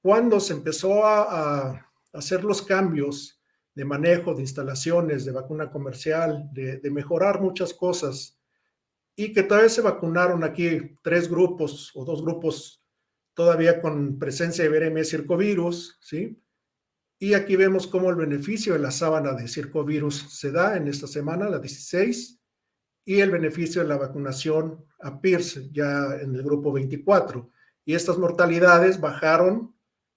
Cuando 0.00 0.40
se 0.40 0.54
empezó 0.54 1.04
a, 1.06 1.90
hacer 2.14 2.44
los 2.44 2.62
cambios 2.62 3.40
de 3.74 3.84
manejo 3.84 4.34
de 4.34 4.40
instalaciones, 4.40 5.24
de 5.24 5.32
vacuna 5.32 5.70
comercial, 5.70 6.48
de, 6.52 6.80
mejorar 6.90 7.40
muchas 7.40 7.74
cosas, 7.74 8.38
y 9.14 9.32
que 9.32 9.42
todavía 9.42 9.68
se 9.68 9.82
vacunaron 9.82 10.44
aquí 10.44 10.96
tres 11.02 11.28
grupos 11.28 11.90
o 11.94 12.04
dos 12.04 12.22
grupos 12.22 12.82
todavía 13.34 13.80
con 13.80 14.18
presencia 14.18 14.64
de 14.64 14.70
VRM 14.70 15.04
circovirus, 15.04 15.98
¿sí? 16.00 16.40
Y 17.18 17.34
aquí 17.34 17.56
vemos 17.56 17.86
cómo 17.86 18.10
el 18.10 18.16
beneficio 18.16 18.72
de 18.72 18.80
la 18.80 18.90
sábana 18.90 19.32
de 19.32 19.48
circovirus 19.48 20.26
se 20.30 20.50
da 20.50 20.76
en 20.76 20.88
esta 20.88 21.06
semana, 21.06 21.48
la 21.48 21.58
16, 21.58 22.40
y 23.04 23.20
el 23.20 23.30
beneficio 23.30 23.82
de 23.82 23.88
la 23.88 23.96
vacunación 23.96 24.84
a 25.00 25.20
Pierce 25.20 25.70
ya 25.72 26.16
en 26.20 26.34
el 26.34 26.42
grupo 26.42 26.72
24. 26.72 27.50
Y 27.84 27.94
estas 27.94 28.18
mortalidades 28.18 29.00
bajaron 29.00 29.74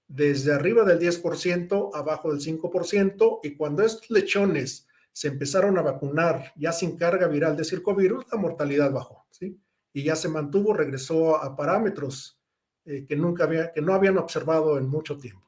desde 0.08 0.54
arriba 0.54 0.86
del 0.86 1.00
10% 1.00 1.92
abajo 1.94 2.32
del 2.32 2.42
5%, 2.42 3.40
y 3.44 3.56
cuando 3.56 3.84
estos 3.84 4.10
lechones 4.10 4.88
se 5.12 5.28
empezaron 5.28 5.78
a 5.78 5.82
vacunar 5.82 6.54
ya 6.56 6.72
sin 6.72 6.96
carga 6.96 7.28
viral 7.28 7.58
de 7.58 7.66
circovirus, 7.66 8.26
la 8.32 8.38
mortalidad 8.38 8.92
bajó, 8.92 9.26
¿sí? 9.32 9.60
Y 9.92 10.04
ya 10.04 10.16
se 10.16 10.30
mantuvo, 10.30 10.74
regresó 10.74 11.38
a 11.44 11.56
parámetros 11.56 12.40
eh, 12.86 13.04
que 13.06 13.16
nunca 13.16 13.44
había, 13.44 13.72
que 13.72 13.82
no 13.82 13.94
habían 13.94 14.18
observado 14.18 14.78
en 14.78 14.88
mucho 14.88 15.18
tiempo. 15.18 15.47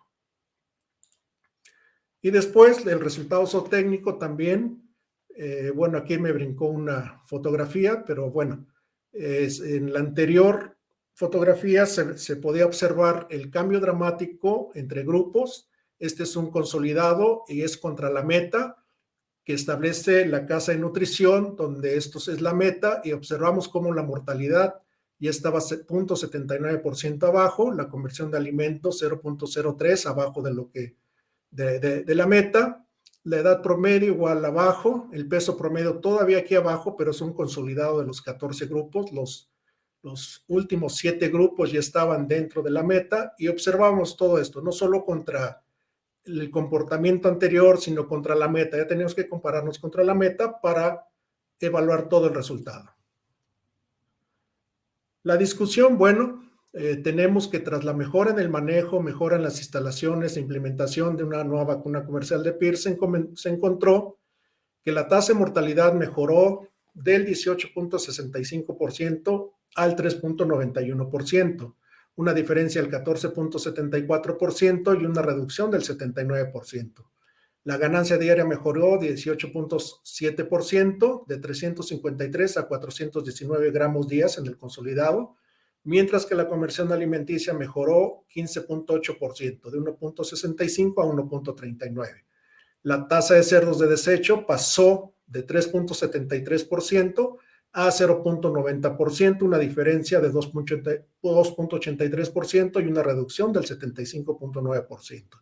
Y 2.22 2.32
después 2.32 2.86
el 2.86 3.00
resultado 3.00 3.48
zootécnico 3.48 4.18
también 4.18 4.90
eh, 5.42 5.72
bueno, 5.74 5.98
aquí 5.98 6.18
me 6.18 6.34
brincó 6.34 6.66
una 6.66 7.22
fotografía, 7.24 8.04
pero 8.06 8.30
bueno, 8.30 8.68
en 9.14 9.94
la 9.94 10.00
anterior 10.02 10.76
fotografía 11.14 11.86
se, 11.86 12.36
podía 12.36 12.66
observar 12.66 13.26
el 13.30 13.50
cambio 13.50 13.80
dramático 13.80 14.72
entre 14.76 15.06
grupos. 15.06 15.70
Este 15.98 16.24
es 16.24 16.36
un 16.36 16.52
consolidado 16.52 17.46
y 17.48 17.62
es 17.62 17.78
contra 17.78 18.10
la 18.10 18.22
meta 18.22 18.84
que 19.46 19.54
establece 19.54 20.26
la 20.26 20.46
casa 20.46 20.74
de 20.74 20.80
nutrición, 20.80 21.56
donde 21.56 21.96
esto 21.96 22.18
es 22.18 22.42
la 22.42 22.54
meta, 22.54 23.00
y 23.06 23.14
observamos 23.14 23.70
cómo 23.70 23.94
la 23.94 24.04
mortalidad 24.04 24.82
ya 25.20 25.30
estaba 25.30 25.60
0.79% 25.60 27.24
abajo, 27.24 27.72
la 27.72 27.88
conversión 27.88 28.30
de 28.30 28.38
alimentos 28.38 29.02
0.03 29.02 30.06
abajo 30.06 30.42
de 30.42 30.54
lo 30.54 30.70
que 30.70 30.98
de 31.52 32.16
la 32.16 32.28
meta, 32.28 32.86
la 33.24 33.38
edad 33.38 33.62
promedio 33.62 34.14
igual 34.14 34.44
abajo, 34.44 35.10
el 35.12 35.28
peso 35.28 35.58
promedio 35.58 36.00
todavía 36.00 36.40
aquí 36.40 36.56
abajo, 36.56 36.96
pero 36.96 37.12
es 37.12 37.22
un 37.22 37.34
consolidado 37.34 38.00
de 38.00 38.08
los 38.08 38.22
14 38.22 38.66
grupos. 38.68 39.12
Los, 39.12 39.52
los 40.02 40.46
últimos 40.48 40.96
siete 40.96 41.28
grupos 41.30 41.72
ya 41.72 41.80
estaban 41.80 42.28
dentro 42.28 42.62
de 42.62 42.72
la 42.72 42.84
meta 42.84 43.34
y 43.38 43.48
observamos 43.48 44.16
todo 44.16 44.40
esto, 44.40 44.62
no 44.62 44.72
solo 44.72 45.06
contra 45.06 45.64
el 46.24 46.50
comportamiento 46.50 47.28
anterior, 47.28 47.80
sino 47.80 48.08
contra 48.08 48.36
la 48.36 48.48
meta. 48.48 48.78
Ya 48.78 48.88
teníamos 48.88 49.16
que 49.16 49.28
compararnos 49.28 49.80
contra 49.80 50.04
la 50.04 50.14
meta 50.14 50.60
para 50.62 51.08
evaluar 51.60 52.08
todo 52.08 52.28
el 52.28 52.34
resultado. 52.34 52.96
La 55.24 55.36
discusión, 55.36 55.98
bueno, 55.98 56.49
eh, 56.74 56.98
tenemos 56.98 57.48
que 57.48 57.60
tras 57.60 57.84
la 57.84 57.94
mejora 57.94 58.30
en 58.32 58.40
el 58.40 58.50
manejo, 58.50 59.02
mejora 59.02 59.38
en 59.38 59.44
las 59.44 59.60
instalaciones 59.60 60.38
e 60.38 60.42
implementación 60.42 61.18
de 61.18 61.24
una 61.24 61.44
nueva 61.44 61.64
vacuna 61.64 62.06
comercial 62.06 62.44
de 62.44 62.54
Pearson, 62.54 62.96
se 63.36 63.50
encontró 63.50 64.20
que 64.84 64.92
la 64.92 65.08
tasa 65.08 65.34
de 65.34 65.40
mortalidad 65.40 65.94
mejoró 65.94 66.68
del 66.94 67.26
18.65% 67.26 69.54
al 69.76 69.96
3.91%, 69.96 71.76
una 72.16 72.34
diferencia 72.34 72.82
del 72.82 72.92
14.74% 72.92 75.02
y 75.02 75.06
una 75.06 75.22
reducción 75.22 75.72
del 75.72 75.84
79%. 75.84 77.06
La 77.64 77.78
ganancia 77.78 78.18
diaria 78.18 78.44
mejoró 78.46 79.00
18.7% 79.00 81.26
de 81.28 81.38
353 81.38 82.58
a 82.58 82.68
419 82.68 83.72
gramos 83.72 84.08
días 84.08 84.38
en 84.38 84.48
el 84.48 84.58
consolidado, 84.58 85.38
mientras 85.90 86.26
que 86.28 86.36
la 86.36 86.48
conversión 86.48 86.92
alimenticia 86.92 87.56
mejoró 87.56 88.26
15.8%, 88.36 89.72
de 89.72 89.80
1.65 89.80 91.02
a 91.02 91.06
1.39. 91.06 92.26
La 92.84 93.08
tasa 93.08 93.34
de 93.34 93.42
cerdos 93.42 93.80
de 93.80 93.88
desecho 93.88 94.46
pasó 94.46 95.16
de 95.26 95.48
3.73% 95.48 97.38
a 97.72 97.88
0.90%, 97.88 99.42
una 99.42 99.58
diferencia 99.58 100.20
de 100.20 100.32
2.83% 100.32 102.84
y 102.84 102.88
una 102.88 103.02
reducción 103.02 103.52
del 103.52 103.64
75.9%. 103.64 105.42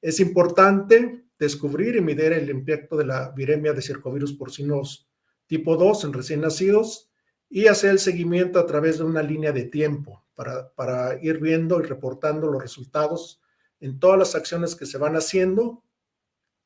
Es 0.00 0.20
importante 0.20 1.24
descubrir 1.36 1.96
y 1.96 2.00
medir 2.00 2.32
el 2.32 2.48
impacto 2.48 2.96
de 2.96 3.06
la 3.06 3.30
viremia 3.30 3.72
de 3.72 3.82
circovirus 3.82 4.34
porcinos 4.34 5.08
tipo 5.48 5.76
2 5.76 6.04
en 6.04 6.12
recién 6.12 6.42
nacidos 6.42 7.09
y 7.50 7.66
hacer 7.66 7.90
el 7.90 7.98
seguimiento 7.98 8.60
a 8.60 8.66
través 8.66 8.98
de 8.98 9.04
una 9.04 9.22
línea 9.22 9.50
de 9.50 9.64
tiempo 9.64 10.24
para, 10.34 10.72
para 10.74 11.22
ir 11.22 11.40
viendo 11.40 11.80
y 11.80 11.82
reportando 11.82 12.46
los 12.46 12.62
resultados 12.62 13.42
en 13.80 13.98
todas 13.98 14.18
las 14.18 14.34
acciones 14.36 14.76
que 14.76 14.86
se 14.86 14.98
van 14.98 15.16
haciendo, 15.16 15.82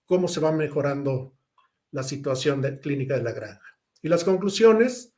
cómo 0.05 0.29
se 0.29 0.41
va 0.41 0.53
mejorando 0.53 1.35
la 1.91 2.03
situación 2.03 2.61
de, 2.61 2.79
clínica 2.79 3.17
de 3.17 3.23
la 3.23 3.33
granja. 3.33 3.79
Y 4.03 4.09
las 4.09 4.25
conclusiones, 4.25 5.15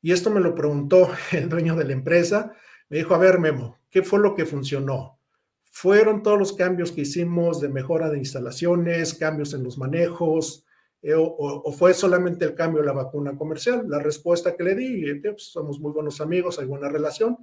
y 0.00 0.12
esto 0.12 0.30
me 0.30 0.40
lo 0.40 0.54
preguntó 0.54 1.10
el 1.32 1.48
dueño 1.48 1.76
de 1.76 1.84
la 1.84 1.92
empresa, 1.92 2.54
me 2.88 2.98
dijo, 2.98 3.14
a 3.14 3.18
ver, 3.18 3.38
Memo, 3.38 3.78
¿qué 3.90 4.02
fue 4.02 4.18
lo 4.18 4.34
que 4.34 4.46
funcionó? 4.46 5.18
¿Fueron 5.64 6.22
todos 6.22 6.38
los 6.38 6.52
cambios 6.54 6.92
que 6.92 7.02
hicimos 7.02 7.60
de 7.60 7.68
mejora 7.68 8.08
de 8.08 8.18
instalaciones, 8.18 9.14
cambios 9.14 9.52
en 9.54 9.64
los 9.64 9.78
manejos, 9.78 10.64
eh, 11.02 11.14
o, 11.16 11.72
fue 11.72 11.92
solamente 11.94 12.44
el 12.44 12.54
cambio 12.54 12.80
de 12.80 12.86
la 12.86 12.92
vacuna 12.92 13.36
comercial? 13.36 13.84
La 13.88 13.98
respuesta 13.98 14.56
que 14.56 14.62
le 14.62 14.74
di, 14.76 15.10
eh, 15.10 15.20
pues, 15.22 15.42
somos 15.44 15.80
muy 15.80 15.92
buenos 15.92 16.20
amigos, 16.20 16.58
hay 16.58 16.66
buena 16.66 16.88
relación, 16.88 17.36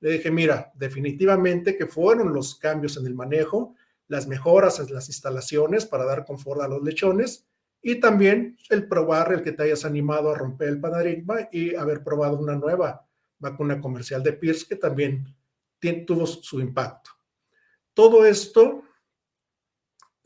le 0.00 0.12
dije, 0.12 0.30
mira, 0.30 0.70
definitivamente 0.74 1.76
que 1.76 1.86
fueron 1.86 2.34
los 2.34 2.56
cambios 2.56 2.98
en 2.98 3.06
el 3.06 3.14
manejo, 3.14 3.74
las 4.08 4.26
mejoras 4.26 4.78
en 4.78 4.92
las 4.94 5.08
instalaciones 5.08 5.86
para 5.86 6.04
dar 6.04 6.26
confort 6.26 6.60
a 6.60 6.68
los 6.68 6.82
lechones 6.82 7.46
y 7.82 7.96
también 7.96 8.58
el 8.68 8.86
probar, 8.88 9.32
el 9.32 9.42
que 9.42 9.52
te 9.52 9.62
hayas 9.62 9.84
animado 9.84 10.30
a 10.30 10.34
romper 10.34 10.68
el 10.68 10.80
paradigma 10.80 11.48
y 11.50 11.74
haber 11.74 12.04
probado 12.04 12.38
una 12.38 12.54
nueva 12.54 13.06
vacuna 13.38 13.80
comercial 13.80 14.22
de 14.22 14.34
Pierce 14.34 14.66
que 14.68 14.76
también 14.76 15.24
tuvo 16.06 16.26
su 16.26 16.60
impacto. 16.60 17.10
Todo 17.94 18.26
esto 18.26 18.82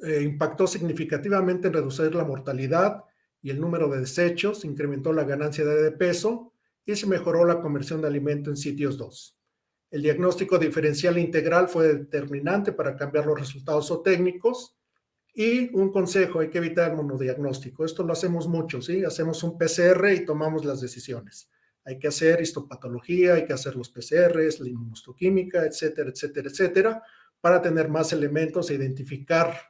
eh, 0.02 0.22
impactó 0.22 0.66
significativamente 0.66 1.68
en 1.68 1.74
reducir 1.74 2.14
la 2.14 2.24
mortalidad 2.24 3.04
y 3.42 3.50
el 3.50 3.60
número 3.60 3.88
de 3.88 4.00
desechos, 4.00 4.64
incrementó 4.64 5.12
la 5.12 5.24
ganancia 5.24 5.64
de 5.64 5.92
peso 5.92 6.52
y 6.84 6.96
se 6.96 7.06
mejoró 7.06 7.44
la 7.44 7.60
conversión 7.60 8.00
de 8.00 8.08
alimento 8.08 8.50
en 8.50 8.56
sitios 8.56 8.96
2. 8.96 9.38
El 9.90 10.02
diagnóstico 10.02 10.58
diferencial 10.58 11.18
integral 11.18 11.68
fue 11.68 11.94
determinante 11.94 12.72
para 12.72 12.96
cambiar 12.96 13.26
los 13.26 13.40
resultados 13.40 13.90
o 13.90 14.02
técnicos 14.02 14.76
y 15.34 15.74
un 15.76 15.90
consejo, 15.90 16.40
hay 16.40 16.50
que 16.50 16.58
evitar 16.58 16.90
el 16.90 16.96
monodiagnóstico. 16.96 17.84
Esto 17.84 18.04
lo 18.04 18.12
hacemos 18.12 18.48
mucho, 18.48 18.82
¿sí? 18.82 19.04
Hacemos 19.04 19.42
un 19.42 19.56
PCR 19.56 20.12
y 20.12 20.24
tomamos 20.24 20.64
las 20.64 20.80
decisiones. 20.80 21.48
Hay 21.84 21.98
que 21.98 22.08
hacer 22.08 22.40
histopatología, 22.40 23.34
hay 23.34 23.44
que 23.44 23.52
hacer 23.52 23.74
los 23.74 23.90
PCRs, 23.90 24.60
la 24.60 24.68
inmunohistoquímica, 24.68 25.64
etcétera, 25.64 26.10
etcétera, 26.10 26.48
etcétera, 26.48 27.02
para 27.40 27.62
tener 27.62 27.88
más 27.88 28.12
elementos 28.12 28.70
e 28.70 28.74
identificar 28.74 29.69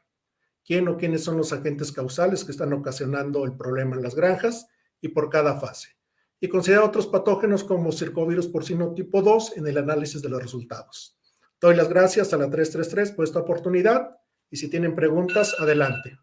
quién 0.70 0.86
o 0.86 0.96
quiénes 0.96 1.24
son 1.24 1.36
los 1.36 1.52
agentes 1.52 1.90
causales 1.90 2.44
que 2.44 2.52
están 2.52 2.72
ocasionando 2.72 3.44
el 3.44 3.56
problema 3.56 3.96
en 3.96 4.04
las 4.04 4.14
granjas 4.14 4.68
y 5.00 5.08
por 5.08 5.28
cada 5.28 5.58
fase. 5.58 5.96
Y 6.38 6.46
considerar 6.46 6.84
otros 6.84 7.08
patógenos 7.08 7.64
como 7.64 7.90
circovirus 7.90 8.46
porcino 8.46 8.94
tipo 8.94 9.20
2 9.20 9.56
en 9.56 9.66
el 9.66 9.78
análisis 9.78 10.22
de 10.22 10.28
los 10.28 10.40
resultados. 10.40 11.18
Doy 11.60 11.74
las 11.74 11.88
gracias 11.88 12.32
a 12.32 12.36
la 12.36 12.48
333 12.48 13.10
por 13.16 13.24
esta 13.24 13.40
oportunidad 13.40 14.20
y 14.48 14.58
si 14.58 14.70
tienen 14.70 14.94
preguntas, 14.94 15.56
adelante. 15.58 16.20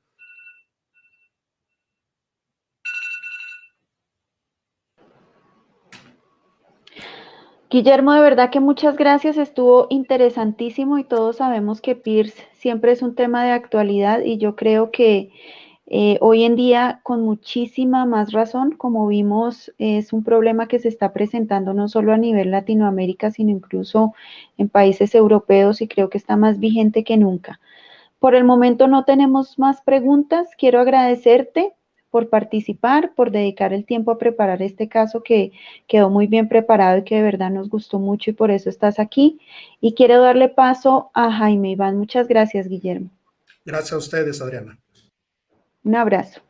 Guillermo, 7.70 8.14
de 8.14 8.22
verdad 8.22 8.50
que 8.50 8.62
muchas 8.62 8.96
gracias, 8.96 9.38
estuvo 9.38 9.88
interesantísimo 9.90 11.00
y 11.00 11.04
todos 11.04 11.36
sabemos 11.36 11.82
que 11.82 11.96
Pierce 11.96 12.42
siempre 12.54 12.94
es 12.94 13.02
un 13.02 13.14
tema 13.14 13.44
de 13.44 13.52
actualidad 13.52 14.22
y 14.22 14.38
yo 14.38 14.56
creo 14.56 14.90
que 14.90 15.32
eh, 15.86 16.18
hoy 16.22 16.46
en 16.46 16.56
día 16.56 17.02
con 17.04 17.24
muchísima 17.24 18.06
más 18.06 18.32
razón, 18.32 18.72
como 18.72 19.06
vimos, 19.08 19.74
es 19.80 20.14
un 20.14 20.24
problema 20.24 20.70
que 20.70 20.80
se 20.80 20.88
está 20.88 21.12
presentando 21.12 21.74
no 21.74 21.90
solo 21.90 22.14
a 22.14 22.18
nivel 22.18 22.52
Latinoamérica, 22.52 23.32
sino 23.32 23.52
incluso 23.52 24.14
en 24.58 24.70
países 24.70 25.14
europeos 25.14 25.82
y 25.82 25.90
creo 25.90 26.10
que 26.10 26.18
está 26.18 26.38
más 26.38 26.60
vigente 26.60 27.04
que 27.04 27.18
nunca. 27.18 27.60
Por 28.20 28.34
el 28.34 28.46
momento 28.46 28.88
no 28.88 29.04
tenemos 29.04 29.60
más 29.60 29.82
preguntas. 29.82 30.48
Quiero 30.58 30.80
agradecerte 30.80 31.74
por 32.10 32.30
participar, 32.30 33.14
por 33.16 33.32
dedicar 33.32 33.74
el 33.74 33.86
tiempo 33.86 34.12
a 34.12 34.18
preparar 34.18 34.62
este 34.62 34.88
caso 34.88 35.24
que 35.24 35.52
quedó 35.88 36.10
muy 36.10 36.28
bien 36.28 36.48
preparado 36.48 37.00
y 37.00 37.04
que 37.04 37.16
de 37.16 37.22
verdad 37.22 37.52
nos 37.52 37.70
gustó 37.70 38.00
mucho 38.00 38.32
y 38.32 38.34
por 38.34 38.52
eso 38.52 38.70
estás 38.70 39.00
aquí. 39.00 39.40
Y 39.82 39.94
quiero 39.94 40.22
darle 40.22 40.50
paso 40.50 41.12
a 41.14 41.32
Jaime 41.32 41.72
Iván. 41.72 41.98
Muchas 41.98 42.28
gracias, 42.28 42.68
Guillermo. 42.68 43.10
Gracias 43.66 43.94
a 43.94 43.98
ustedes, 43.98 44.42
Adriana. 44.42 44.80
Un 45.84 45.96
abrazo. 45.96 46.42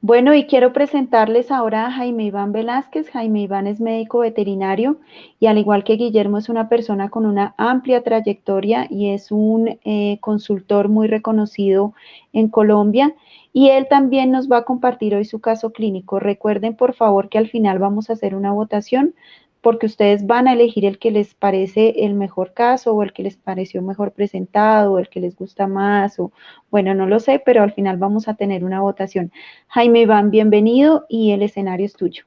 Bueno, 0.00 0.32
y 0.32 0.46
quiero 0.46 0.72
presentarles 0.72 1.50
ahora 1.50 1.86
a 1.86 1.90
Jaime 1.90 2.22
Iván 2.26 2.52
Velázquez. 2.52 3.10
Jaime 3.10 3.40
Iván 3.42 3.66
es 3.66 3.80
médico 3.80 4.20
veterinario 4.20 4.98
y 5.40 5.46
al 5.46 5.58
igual 5.58 5.82
que 5.82 5.94
Guillermo 5.96 6.38
es 6.38 6.48
una 6.48 6.68
persona 6.68 7.10
con 7.10 7.26
una 7.26 7.54
amplia 7.58 8.04
trayectoria 8.04 8.86
y 8.88 9.10
es 9.10 9.32
un 9.32 9.76
eh, 9.84 10.18
consultor 10.20 10.88
muy 10.88 11.08
reconocido 11.08 11.94
en 12.32 12.48
Colombia. 12.48 13.12
Y 13.52 13.70
él 13.70 13.88
también 13.90 14.30
nos 14.30 14.48
va 14.48 14.58
a 14.58 14.64
compartir 14.64 15.16
hoy 15.16 15.24
su 15.24 15.40
caso 15.40 15.72
clínico. 15.72 16.20
Recuerden, 16.20 16.76
por 16.76 16.94
favor, 16.94 17.28
que 17.28 17.38
al 17.38 17.48
final 17.48 17.80
vamos 17.80 18.08
a 18.08 18.12
hacer 18.12 18.36
una 18.36 18.52
votación 18.52 19.14
porque 19.60 19.86
ustedes 19.86 20.26
van 20.26 20.48
a 20.48 20.52
elegir 20.52 20.84
el 20.84 20.98
que 20.98 21.10
les 21.10 21.34
parece 21.34 22.04
el 22.04 22.14
mejor 22.14 22.52
caso 22.54 22.94
o 22.94 23.02
el 23.02 23.12
que 23.12 23.22
les 23.22 23.36
pareció 23.36 23.82
mejor 23.82 24.12
presentado 24.12 24.92
o 24.92 24.98
el 24.98 25.08
que 25.08 25.20
les 25.20 25.36
gusta 25.36 25.66
más 25.66 26.18
o 26.18 26.32
bueno, 26.70 26.94
no 26.94 27.06
lo 27.06 27.20
sé, 27.20 27.42
pero 27.44 27.62
al 27.62 27.72
final 27.72 27.96
vamos 27.96 28.28
a 28.28 28.34
tener 28.34 28.64
una 28.64 28.80
votación. 28.80 29.32
Jaime 29.68 30.00
Iván, 30.02 30.30
bienvenido 30.30 31.06
y 31.08 31.32
el 31.32 31.42
escenario 31.42 31.86
es 31.86 31.94
tuyo. 31.94 32.24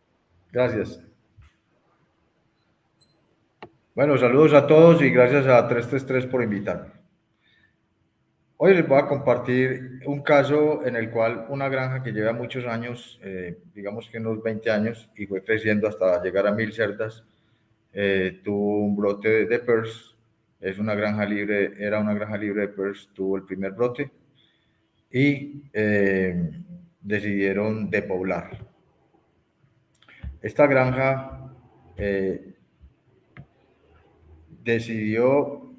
Gracias. 0.52 1.02
Bueno, 3.94 4.18
saludos 4.18 4.54
a 4.54 4.68
todos 4.68 5.02
y 5.02 5.10
gracias 5.10 5.48
a 5.48 5.68
333 5.68 6.26
por 6.26 6.44
invitarme. 6.44 7.01
Hoy 8.64 8.76
les 8.76 8.88
voy 8.88 9.00
a 9.00 9.08
compartir 9.08 10.02
un 10.06 10.22
caso 10.22 10.86
en 10.86 10.96
el 10.96 11.10
cual 11.10 11.48
una 11.50 11.68
granja 11.68 12.04
que 12.04 12.12
lleva 12.12 12.32
muchos 12.32 12.64
años, 12.68 13.20
eh, 13.24 13.58
digamos 13.74 14.08
que 14.08 14.20
unos 14.20 14.44
20 14.44 14.70
años, 14.70 15.10
y 15.18 15.26
fue 15.26 15.42
creciendo 15.42 15.88
hasta 15.88 16.22
llegar 16.22 16.46
a 16.46 16.52
mil 16.52 16.72
cerdas, 16.72 17.24
eh, 17.92 18.40
tuvo 18.44 18.86
un 18.86 18.96
brote 18.96 19.48
de 19.48 19.58
PERS. 19.58 20.16
Es 20.60 20.78
una 20.78 20.94
granja 20.94 21.26
libre, 21.26 21.74
era 21.80 22.00
una 22.00 22.14
granja 22.14 22.38
libre 22.38 22.62
de 22.62 22.68
PERS, 22.68 23.10
tuvo 23.16 23.38
el 23.38 23.46
primer 23.46 23.72
brote 23.72 24.12
y 25.12 25.64
eh, 25.74 26.52
decidieron 27.02 27.90
depoblar. 27.90 28.60
Esta 30.40 30.68
granja 30.68 31.52
decidió 34.64 35.74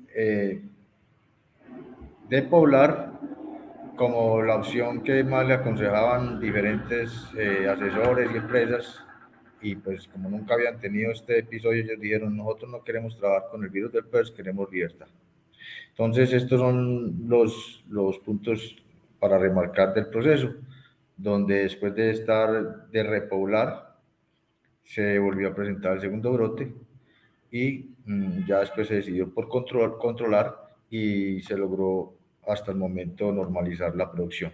de 2.32 2.40
poblar 2.40 3.12
como 3.94 4.40
la 4.40 4.56
opción 4.56 5.02
que 5.02 5.22
más 5.22 5.46
le 5.46 5.52
aconsejaban 5.52 6.40
diferentes 6.40 7.12
eh, 7.36 7.68
asesores 7.68 8.30
y 8.32 8.38
empresas 8.38 9.04
y 9.60 9.76
pues 9.76 10.08
como 10.08 10.30
nunca 10.30 10.54
habían 10.54 10.80
tenido 10.80 11.12
este 11.12 11.40
episodio 11.40 11.82
ellos 11.82 12.00
dijeron 12.00 12.34
nosotros 12.34 12.70
no 12.70 12.82
queremos 12.82 13.18
trabajar 13.18 13.50
con 13.50 13.62
el 13.62 13.68
virus 13.68 13.92
del 13.92 14.06
PERS, 14.06 14.30
queremos 14.30 14.72
libertad. 14.72 15.08
Entonces 15.90 16.32
estos 16.32 16.58
son 16.58 17.28
los, 17.28 17.84
los 17.90 18.18
puntos 18.20 18.76
para 19.20 19.36
remarcar 19.36 19.92
del 19.92 20.06
proceso, 20.06 20.54
donde 21.14 21.64
después 21.64 21.94
de 21.94 22.12
estar 22.12 22.88
de 22.88 23.02
repoblar 23.02 23.94
se 24.84 25.18
volvió 25.18 25.48
a 25.48 25.54
presentar 25.54 25.92
el 25.96 26.00
segundo 26.00 26.32
brote 26.32 26.72
y 27.50 27.90
mm, 28.06 28.46
ya 28.46 28.60
después 28.60 28.88
se 28.88 28.94
decidió 28.94 29.28
por 29.28 29.50
control, 29.50 29.98
controlar 29.98 30.56
y 30.88 31.38
se 31.42 31.58
logró 31.58 32.21
hasta 32.46 32.72
el 32.72 32.78
momento 32.78 33.32
normalizar 33.32 33.94
la 33.96 34.10
producción. 34.10 34.52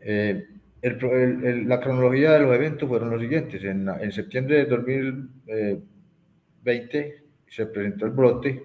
Eh, 0.00 0.46
la 0.82 1.80
cronología 1.80 2.32
de 2.32 2.40
los 2.40 2.54
eventos 2.54 2.88
fueron 2.88 3.10
los 3.10 3.20
siguientes. 3.20 3.62
En, 3.64 3.88
en 3.88 4.12
septiembre 4.12 4.56
de 4.56 4.66
2020 4.66 7.22
se 7.48 7.66
presentó 7.66 8.06
el 8.06 8.12
brote, 8.12 8.64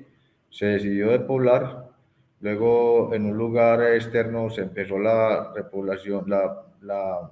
se 0.50 0.66
decidió 0.66 1.12
depoblar, 1.12 1.92
luego 2.40 3.14
en 3.14 3.26
un 3.26 3.38
lugar 3.38 3.94
externo 3.94 4.50
se 4.50 4.62
empezó 4.62 4.98
la 4.98 5.54
repoblación, 5.54 6.28
la, 6.28 6.64
la, 6.82 7.32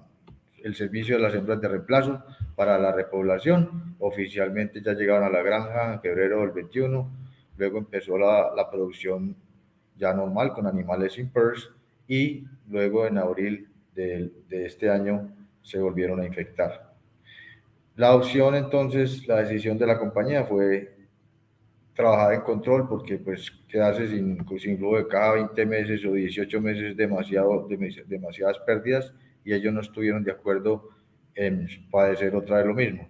el 0.63 0.75
servicio 0.75 1.15
de 1.15 1.23
las 1.23 1.33
hembras 1.33 1.61
de 1.61 1.67
reemplazo 1.67 2.23
para 2.55 2.77
la 2.77 2.91
repoblación. 2.91 3.95
Oficialmente 3.99 4.81
ya 4.83 4.93
llegaron 4.93 5.23
a 5.23 5.29
la 5.29 5.41
granja 5.41 5.93
en 5.93 6.01
febrero 6.01 6.41
del 6.41 6.51
21, 6.51 7.09
luego 7.57 7.77
empezó 7.79 8.17
la, 8.17 8.53
la 8.55 8.69
producción 8.69 9.35
ya 9.97 10.13
normal 10.13 10.53
con 10.53 10.67
animales 10.67 11.13
sin 11.13 11.29
PERS 11.29 11.71
y 12.07 12.45
luego 12.69 13.05
en 13.07 13.17
abril 13.17 13.69
de, 13.93 14.31
de 14.49 14.65
este 14.65 14.89
año 14.89 15.29
se 15.61 15.79
volvieron 15.79 16.19
a 16.19 16.25
infectar. 16.25 16.93
La 17.95 18.13
opción 18.13 18.55
entonces, 18.55 19.25
la 19.27 19.37
decisión 19.37 19.77
de 19.77 19.87
la 19.87 19.97
compañía 19.97 20.43
fue 20.43 20.95
trabajar 21.95 22.33
en 22.33 22.41
control 22.41 22.87
porque 22.89 23.17
pues 23.17 23.49
quedarse 23.69 24.09
sin, 24.09 24.45
sin 24.59 24.77
flujo 24.77 24.97
de 24.97 25.07
cada 25.07 25.33
20 25.33 25.65
meses 25.65 26.05
o 26.05 26.11
18 26.11 26.61
meses 26.61 26.97
demasiado, 26.97 27.67
demasiadas 28.05 28.59
pérdidas 28.59 29.13
y 29.45 29.53
ellos 29.53 29.73
no 29.73 29.79
estuvieron 29.79 30.23
de 30.23 30.31
acuerdo 30.31 30.89
en 31.35 31.67
padecer 31.89 32.35
otra 32.35 32.57
vez 32.57 32.65
lo 32.65 32.73
mismo. 32.73 33.07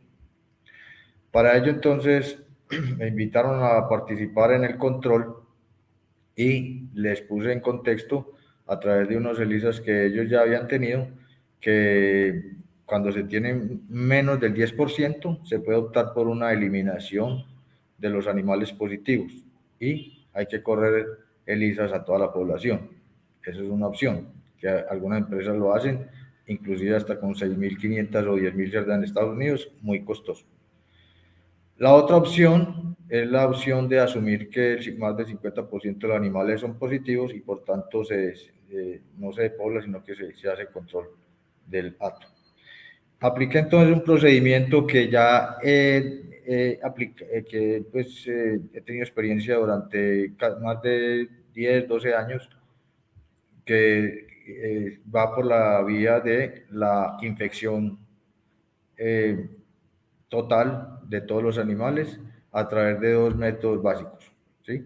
Para 1.31 1.57
ello 1.57 1.71
entonces 1.71 2.39
me 2.97 3.07
invitaron 3.07 3.63
a 3.63 3.89
participar 3.89 4.51
en 4.53 4.65
el 4.65 4.77
control 4.77 5.44
y 6.35 6.89
les 6.93 7.21
puse 7.21 7.51
en 7.51 7.59
contexto 7.59 8.33
a 8.67 8.79
través 8.79 9.07
de 9.07 9.17
unos 9.17 9.39
ELISAs 9.39 9.81
que 9.81 10.07
ellos 10.07 10.29
ya 10.29 10.41
habían 10.41 10.67
tenido 10.67 11.07
que 11.59 12.55
cuando 12.85 13.11
se 13.11 13.23
tiene 13.23 13.79
menos 13.89 14.39
del 14.39 14.53
10% 14.53 15.45
se 15.45 15.59
puede 15.59 15.77
optar 15.77 16.13
por 16.13 16.27
una 16.27 16.51
eliminación 16.51 17.45
de 17.97 18.09
los 18.09 18.27
animales 18.27 18.71
positivos 18.71 19.31
y 19.79 20.25
hay 20.33 20.45
que 20.47 20.61
correr 20.61 21.05
ELISAs 21.45 21.93
a 21.93 22.03
toda 22.03 22.19
la 22.19 22.33
población. 22.33 22.89
Esa 23.43 23.61
es 23.61 23.69
una 23.69 23.87
opción, 23.87 24.27
que 24.59 24.67
algunas 24.67 25.19
empresas 25.19 25.55
lo 25.55 25.73
hacen, 25.73 26.07
inclusive 26.47 26.95
hasta 26.95 27.19
con 27.19 27.33
6.500 27.33 28.27
o 28.27 28.37
10.000 28.37 28.71
cerdas 28.71 28.97
en 28.97 29.03
Estados 29.03 29.35
Unidos, 29.35 29.71
muy 29.81 30.03
costoso. 30.03 30.45
La 31.77 31.93
otra 31.93 32.15
opción 32.15 32.94
es 33.09 33.29
la 33.29 33.47
opción 33.47 33.87
de 33.87 33.99
asumir 33.99 34.49
que 34.49 34.79
más 34.97 35.15
del 35.15 35.27
50% 35.27 35.99
de 35.99 36.07
los 36.07 36.17
animales 36.17 36.61
son 36.61 36.77
positivos 36.77 37.33
y 37.33 37.39
por 37.39 37.63
tanto 37.63 38.03
se, 38.03 38.33
eh, 38.71 39.01
no 39.17 39.31
se 39.31 39.43
depobla, 39.43 39.81
sino 39.81 40.03
que 40.03 40.15
se, 40.15 40.35
se 40.35 40.49
hace 40.49 40.67
control 40.67 41.09
del 41.67 41.95
hato. 41.99 42.27
Apliqué 43.19 43.59
entonces 43.59 43.95
un 43.95 44.03
procedimiento 44.03 44.85
que 44.85 45.09
ya 45.09 45.57
eh, 46.47 46.79
que 47.49 47.83
pues, 47.91 48.27
eh, 48.27 48.59
he 48.73 48.81
tenido 48.81 49.03
experiencia 49.03 49.55
durante 49.55 50.31
más 50.61 50.81
de 50.83 51.27
10, 51.53 51.87
12 51.87 52.13
años, 52.13 52.47
que 53.65 54.27
eh, 54.47 54.99
va 55.13 55.33
por 55.33 55.45
la 55.45 55.81
vía 55.81 56.19
de 56.19 56.65
la 56.71 57.17
infección 57.21 57.99
total 60.29 60.99
de 61.09 61.21
todos 61.21 61.43
los 61.43 61.57
animales 61.57 62.17
a 62.55 62.67
través 62.67 62.99
de 62.99 63.13
dos 63.13 63.35
métodos 63.35 63.81
básicos. 63.83 64.31
¿sí? 64.65 64.85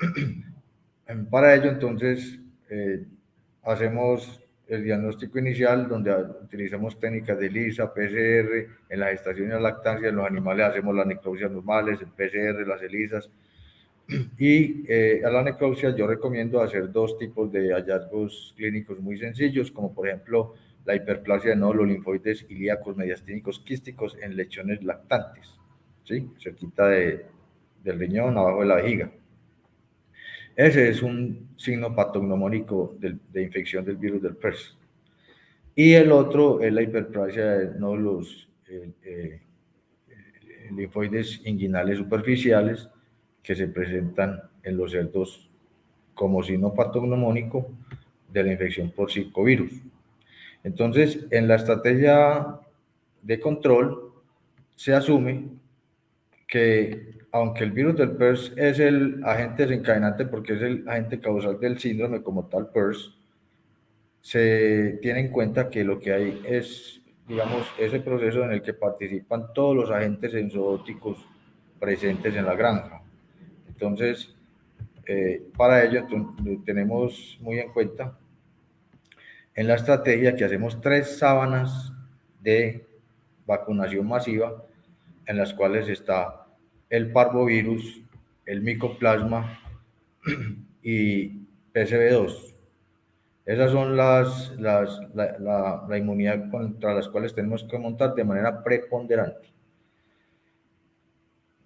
Para 1.30 1.54
ello, 1.54 1.70
entonces, 1.70 2.38
hacemos 3.62 4.40
el 4.66 4.84
diagnóstico 4.84 5.38
inicial, 5.38 5.88
donde 5.88 6.10
utilizamos 6.42 6.98
técnicas 6.98 7.38
de 7.38 7.50
LISA, 7.50 7.92
PCR, 7.92 8.68
en 8.88 9.00
la 9.00 9.08
gestación 9.08 9.48
y 9.48 9.50
la 9.50 9.60
lactancia, 9.60 10.08
en 10.08 10.16
los 10.16 10.26
animales 10.26 10.66
hacemos 10.66 10.94
las 10.94 11.06
necropsias 11.06 11.50
normales, 11.50 12.00
el 12.00 12.08
PCR, 12.08 12.66
las 12.66 12.82
ELISAs. 12.82 13.30
Y 14.38 14.84
eh, 14.86 15.22
a 15.24 15.30
la 15.30 15.42
necropsia 15.42 15.96
yo 15.96 16.06
recomiendo 16.06 16.60
hacer 16.60 16.92
dos 16.92 17.16
tipos 17.16 17.50
de 17.50 17.72
hallazgos 17.72 18.52
clínicos 18.54 19.00
muy 19.00 19.16
sencillos, 19.16 19.70
como 19.70 19.94
por 19.94 20.06
ejemplo 20.08 20.54
la 20.84 20.94
hiperplasia 20.94 21.50
de 21.50 21.56
nódulos 21.56 21.88
linfoides 21.88 22.44
ilíacos 22.50 22.96
mediastínicos 22.98 23.60
quísticos 23.60 24.14
en 24.20 24.36
lechones 24.36 24.84
lactantes, 24.84 25.58
¿sí? 26.04 26.30
cerquita 26.38 26.88
de, 26.88 27.26
del 27.82 27.98
riñón, 27.98 28.38
abajo 28.38 28.60
de 28.60 28.66
la 28.66 28.76
vejiga. 28.76 29.10
Ese 30.56 30.88
es 30.88 31.02
un 31.02 31.48
signo 31.56 31.94
patognomónico 31.94 32.94
de, 32.98 33.16
de 33.32 33.42
infección 33.42 33.84
del 33.84 33.96
virus 33.96 34.22
del 34.22 34.36
PERS. 34.36 34.76
Y 35.74 35.94
el 35.94 36.12
otro 36.12 36.60
es 36.60 36.72
la 36.72 36.82
hiperplasia 36.82 37.44
de 37.44 37.78
nódulos 37.80 38.48
eh, 38.68 38.92
eh, 39.02 39.40
linfoides 40.70 41.40
inguinales 41.44 41.98
superficiales 41.98 42.88
que 43.42 43.56
se 43.56 43.66
presentan 43.66 44.40
en 44.62 44.76
los 44.76 44.92
cerdos 44.92 45.50
como 46.14 46.42
signo 46.42 46.72
patognomónico 46.72 47.68
de 48.32 48.44
la 48.44 48.52
infección 48.52 48.90
por 48.90 49.10
psicovirus. 49.10 49.72
Entonces, 50.62 51.26
en 51.30 51.48
la 51.48 51.56
estrategia 51.56 52.60
de 53.22 53.40
control 53.40 54.12
se 54.76 54.94
asume 54.94 55.48
que 56.46 57.18
aunque 57.32 57.64
el 57.64 57.72
virus 57.72 57.96
del 57.96 58.12
PERS 58.12 58.52
es 58.56 58.78
el 58.78 59.22
agente 59.24 59.66
desencadenante 59.66 60.24
porque 60.24 60.54
es 60.54 60.62
el 60.62 60.88
agente 60.88 61.18
causal 61.20 61.58
del 61.58 61.78
síndrome 61.78 62.22
como 62.22 62.46
tal 62.46 62.68
PERS, 62.68 63.16
se 64.20 64.98
tiene 65.02 65.20
en 65.20 65.28
cuenta 65.28 65.68
que 65.68 65.84
lo 65.84 65.98
que 65.98 66.12
hay 66.12 66.42
es, 66.46 67.00
digamos, 67.26 67.66
ese 67.78 68.00
proceso 68.00 68.44
en 68.44 68.52
el 68.52 68.62
que 68.62 68.72
participan 68.72 69.52
todos 69.52 69.76
los 69.76 69.90
agentes 69.90 70.32
enzootóticos 70.34 71.18
presentes 71.78 72.34
en 72.34 72.46
la 72.46 72.54
granja. 72.54 73.02
Entonces, 73.68 74.34
eh, 75.06 75.42
para 75.56 75.84
ello 75.84 76.06
tenemos 76.64 77.38
muy 77.40 77.58
en 77.58 77.72
cuenta 77.72 78.16
en 79.54 79.68
la 79.68 79.74
estrategia 79.74 80.34
que 80.34 80.44
hacemos 80.44 80.80
tres 80.80 81.18
sábanas 81.18 81.92
de 82.40 82.86
vacunación 83.46 84.06
masiva 84.06 84.64
en 85.26 85.38
las 85.38 85.54
cuales 85.54 85.88
está 85.88 86.46
el 86.90 87.12
parvovirus, 87.12 88.02
el 88.46 88.62
micoplasma 88.62 89.58
y 90.82 91.44
PCB2. 91.72 92.54
Esas 93.46 93.72
son 93.72 93.96
las, 93.96 94.52
las 94.58 95.00
la, 95.14 95.84
la, 95.86 95.98
inmunidad 95.98 96.50
contra 96.50 96.94
las 96.94 97.08
cuales 97.08 97.34
tenemos 97.34 97.64
que 97.64 97.78
montar 97.78 98.14
de 98.14 98.24
manera 98.24 98.62
preponderante. 98.62 99.52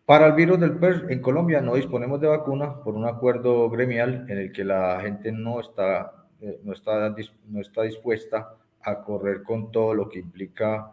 Para 0.04 0.26
el 0.26 0.32
virus 0.32 0.58
del 0.58 0.78
PERS, 0.78 1.10
en 1.10 1.20
Colombia 1.20 1.60
no 1.60 1.74
disponemos 1.74 2.20
de 2.20 2.26
vacuna 2.26 2.82
por 2.82 2.94
un 2.94 3.04
acuerdo 3.04 3.68
gremial 3.68 4.26
en 4.28 4.38
el 4.38 4.52
que 4.52 4.64
la 4.64 5.00
gente 5.02 5.30
no 5.30 5.60
está, 5.60 6.24
eh, 6.40 6.58
no 6.64 6.72
está, 6.72 7.14
no 7.46 7.60
está 7.60 7.82
dispuesta 7.82 8.54
a 8.80 9.02
correr 9.02 9.42
con 9.42 9.70
todo 9.70 9.94
lo 9.94 10.08
que 10.08 10.18
implica 10.20 10.90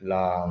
la, 0.00 0.46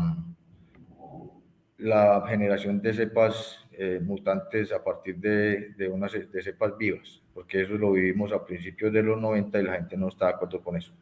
la 1.82 2.24
generación 2.28 2.82
de 2.82 2.94
cepas 2.94 3.60
eh, 3.72 4.00
mutantes 4.02 4.72
a 4.72 4.84
partir 4.84 5.18
de, 5.18 5.70
de, 5.78 5.90
unas 5.90 6.12
de 6.14 6.44
cepas 6.44 6.78
vivas, 6.78 7.22
porque 7.34 7.64
eso 7.64 7.74
lo 7.74 7.92
vivimos 7.94 8.32
a 8.32 8.46
principios 8.46 8.94
de 8.94 9.02
los 9.02 9.20
90 9.20 9.60
y 9.60 9.64
la 9.64 9.74
gente 9.74 9.98
no 9.98 10.10
está 10.10 10.28
de 10.28 10.34
acuerdo 10.34 10.62
con 10.62 10.78
eso. 10.78 10.94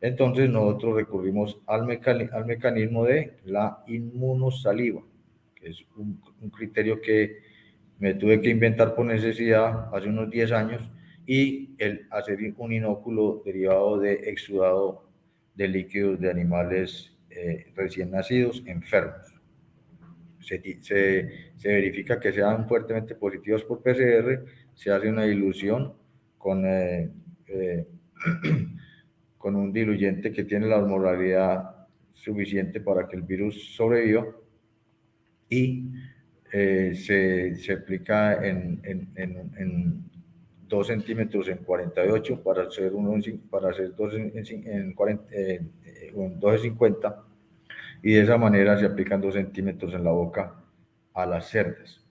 Entonces 0.00 0.50
nosotros 0.50 0.96
recurrimos 0.96 1.58
al, 1.66 1.86
mecanismo 1.86 3.04
de 3.04 3.38
la 3.44 3.82
inmunosaliva, 3.86 5.02
que 5.54 5.70
es 5.70 5.84
un, 5.96 6.20
un, 6.40 6.50
criterio 6.50 7.00
que 7.00 7.38
me 7.98 8.14
tuve 8.14 8.40
que 8.40 8.50
inventar 8.50 8.94
por 8.94 9.06
necesidad 9.06 9.94
hace 9.94 10.08
unos 10.08 10.28
10 10.28 10.52
años, 10.52 10.82
y 11.24 11.70
el 11.78 12.06
hacer 12.10 12.38
un 12.58 12.72
inóculo 12.72 13.42
derivado 13.46 13.98
de 13.98 14.14
exudado 14.28 15.08
de 15.54 15.68
líquidos 15.68 16.20
de 16.20 16.30
animales 16.30 17.16
eh, 17.30 17.72
recién 17.74 18.10
nacidos 18.10 18.62
enfermos 18.66 19.31
se, 20.42 21.28
verifica 21.64 22.18
que 22.18 22.32
sean 22.32 22.66
fuertemente 22.66 23.14
positivos 23.14 23.64
por 23.64 23.82
PCR, 23.82 24.44
se 24.74 24.90
hace 24.90 25.08
una 25.08 25.24
dilución 25.24 25.94
con, 26.38 26.64
eh, 26.66 27.10
eh, 27.46 27.86
con 29.38 29.56
un 29.56 29.72
diluyente 29.72 30.32
que 30.32 30.44
tiene 30.44 30.66
la 30.66 30.78
osmolaridad 30.78 31.86
suficiente 32.12 32.80
para 32.80 33.08
que 33.08 33.16
el 33.16 33.22
virus 33.22 33.74
sobreviva 33.74 34.26
y 35.48 35.90
eh, 36.52 36.94
se, 36.94 37.56
se, 37.56 37.72
aplica 37.72 38.46
en, 38.46 38.80
en, 38.84 39.08
en, 39.16 40.12
2 40.68 40.86
centímetros 40.86 41.48
en 41.48 41.58
48 41.58 42.42
para 42.42 42.62
hacer, 42.62 42.94
uno, 42.94 43.20
para 43.50 43.70
hacer 43.70 43.94
2 43.94 44.14
en, 44.14 44.32
en, 44.64 44.94
40, 44.94 45.24
50 46.62 47.24
y 48.02 48.14
de 48.14 48.22
esa 48.22 48.36
manera 48.36 48.78
se 48.78 48.86
aplican 48.86 49.20
dos 49.20 49.34
centímetros 49.34 49.94
en 49.94 50.04
la 50.04 50.10
boca 50.10 50.54
a 51.14 51.24
las 51.24 51.48
cerdas. 51.48 52.04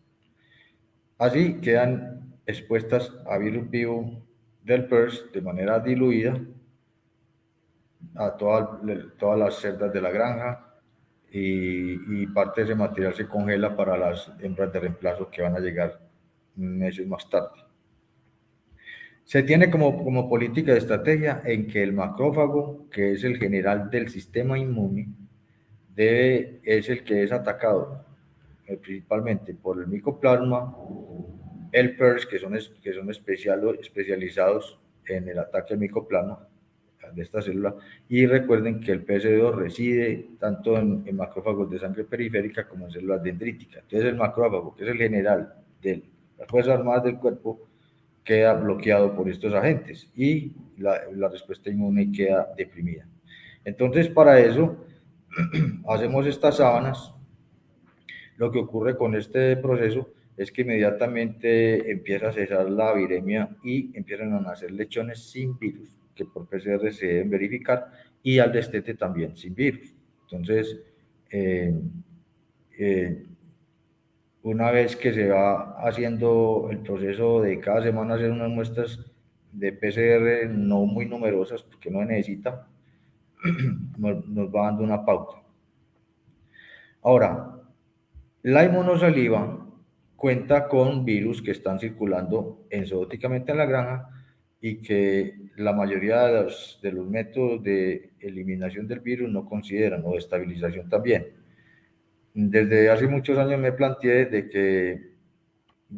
Así 1.17 1.60
quedan 1.60 2.34
expuestas 2.45 3.12
a 3.30 3.38
virus 3.38 3.69
vivo 3.69 4.23
del 4.63 4.88
PERS 4.88 5.25
de 5.34 5.41
manera 5.41 5.80
diluida 5.80 6.39
a 8.15 8.36
todas, 8.38 8.80
todas 9.17 9.39
las 9.39 9.56
cerdas 9.56 9.91
de 9.93 10.01
la 10.01 10.12
granja 10.12 10.67
y, 11.32 12.27
parte 12.27 12.62
de 12.62 12.65
ese 12.65 12.75
material 12.75 13.13
se 13.13 13.27
congela 13.27 13.75
para 13.75 13.97
las 13.97 14.32
hembras 14.39 14.71
de 14.73 14.80
reemplazo 14.80 15.30
que 15.30 15.41
van 15.41 15.56
a 15.56 15.60
llegar 15.60 15.99
meses 16.56 17.08
más 17.08 17.30
tarde. 17.30 17.63
Se 19.23 19.43
tiene 19.43 19.69
como, 19.69 20.04
como 20.04 20.30
política 20.30 20.73
de 20.73 20.80
estrategia 20.80 21.41
en 21.45 21.67
que 21.67 21.84
el 21.84 21.93
macrófago, 21.93 22.89
que 22.89 23.13
es 23.13 23.23
el 23.23 23.38
general 23.38 23.89
del 23.89 24.10
sistema 24.10 24.58
inmune, 24.58 25.08
debe, 25.95 26.60
es 26.63 26.89
el 26.89 27.04
que 27.04 27.23
es 27.23 27.32
atacado 27.32 28.06
eh, 28.67 28.77
principalmente 28.77 29.54
por 29.54 29.80
el 29.80 29.88
micoplasma, 29.88 30.75
el 31.71 31.95
PERS, 31.95 32.25
que 32.25 32.39
son, 32.39 32.58
que 32.82 32.93
son 32.93 33.10
especial, 33.10 33.77
especializados 33.80 34.80
en 35.06 35.27
el 35.27 35.39
ataque 35.39 35.73
al 35.73 35.80
micoplasma, 35.80 36.47
de 37.13 37.21
esta 37.21 37.41
célula. 37.41 37.75
Y 38.08 38.25
recuerden 38.25 38.80
que 38.80 38.91
el 38.91 39.06
PSB2 39.06 39.56
reside 39.56 40.30
tanto 40.39 40.77
en, 40.77 41.04
macrófagos 41.15 41.69
de 41.69 41.80
sangre 41.80 42.04
periférica 42.04 42.67
como 42.67 42.86
en 42.86 42.91
células 42.91 43.23
dendríticas. 43.23 43.84
Entonces 43.84 44.10
el 44.10 44.15
macrófago, 44.15 44.75
que 44.75 44.84
es 44.84 44.89
el 44.89 44.97
general 44.97 45.54
de 45.82 46.04
las 46.38 46.47
Fuerzas 46.47 46.80
Armadas 46.80 47.04
del 47.04 47.17
cuerpo, 47.17 47.67
queda 48.23 48.54
bloqueado 48.54 49.15
por 49.15 49.27
estos 49.30 49.54
agentes 49.54 50.08
y 50.15 50.54
la, 50.77 51.01
la 51.13 51.27
respuesta 51.27 51.69
inmune 51.69 52.12
queda 52.12 52.54
deprimida. 52.56 53.08
Entonces 53.65 54.08
para 54.10 54.39
eso 54.39 54.77
hacemos 55.88 56.26
estas 56.28 56.58
sábanas. 56.58 57.13
Lo 58.38 58.52
que 58.52 58.60
ocurre 58.60 58.98
con 58.98 59.15
este 59.15 59.56
proceso 59.58 60.13
es 60.38 60.52
que 60.52 60.62
inmediatamente 60.63 61.91
empieza 61.91 62.30
a 62.30 62.34
cesar 62.34 62.70
la 62.70 62.94
viremia 62.94 63.56
y 63.63 63.96
empiezan 63.96 64.34
a 64.34 64.39
nacer 64.39 64.72
lechones 64.72 65.30
sin 65.30 65.58
virus, 65.60 65.89
que 66.15 66.26
por 66.26 66.48
PCR 66.48 66.91
se 66.91 67.08
deben 67.08 67.30
verificar, 67.30 67.91
y 68.24 68.39
al 68.39 68.52
destete 68.52 68.96
también 68.96 69.36
sin 69.36 69.54
virus. 69.54 69.94
Entonces, 70.24 70.82
eh, 71.30 71.74
eh, 72.78 73.26
una 74.44 74.72
vez 74.72 74.96
que 74.96 75.13
se 75.13 75.28
va 75.30 75.76
haciendo 75.86 76.67
el 76.72 76.80
proceso 76.80 77.41
de 77.41 77.60
cada 77.60 77.84
semana 77.84 78.15
hacer 78.15 78.32
unas 78.32 78.50
muestras 78.50 79.00
de 79.52 79.74
PCR 79.74 80.50
no 80.50 80.86
muy 80.86 81.06
numerosas, 81.06 81.63
porque 81.63 81.91
no 81.91 82.04
necesita, 82.04 82.67
nos 83.97 84.54
va 84.54 84.65
dando 84.65 84.84
una 84.84 85.04
pauta. 85.06 85.41
Ahora, 87.01 87.60
la 88.43 88.63
inmunosaliva 88.63 89.67
cuenta 90.15 90.67
con 90.67 91.04
virus 91.04 91.41
que 91.41 91.51
están 91.51 91.80
circulando 91.80 92.65
enzooticamente 92.69 93.51
en 93.51 93.58
la 93.58 93.65
granja 93.65 94.10
y 94.62 94.77
que 94.77 95.36
la 95.58 95.73
mayoría 95.73 96.27
de 96.27 96.43
los, 96.43 96.80
de 96.84 96.91
los 96.91 97.08
métodos 97.08 97.63
de 97.63 98.12
eliminación 98.19 98.88
del 98.88 98.99
virus 98.99 99.32
no 99.32 99.45
consideran 99.45 100.04
o 100.06 100.12
de 100.12 100.19
estabilización 100.19 100.88
también. 100.89 101.27
Desde 102.34 102.89
hace 102.89 103.08
muchos 103.08 103.38
años 103.38 103.60
me 103.60 103.71
planteé 103.71 104.27
de 104.27 104.47
que 104.47 105.11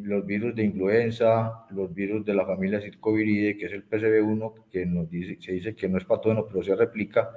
los 0.02 0.26
virus 0.26 0.54
de 0.54 0.64
influenza, 0.64 1.66
los 1.70 1.94
virus 1.94 2.24
de 2.24 2.34
la 2.34 2.44
familia 2.44 2.80
Circoviridae, 2.80 3.56
que 3.56 3.66
es 3.66 3.72
el 3.72 3.88
PCB1, 3.88 4.52
que 4.70 4.86
nos 4.86 5.08
dice, 5.08 5.36
se 5.40 5.52
dice 5.52 5.74
que 5.74 5.88
no 5.88 5.98
es 5.98 6.04
patógeno, 6.04 6.46
pero 6.46 6.62
se 6.62 6.74
replica, 6.74 7.30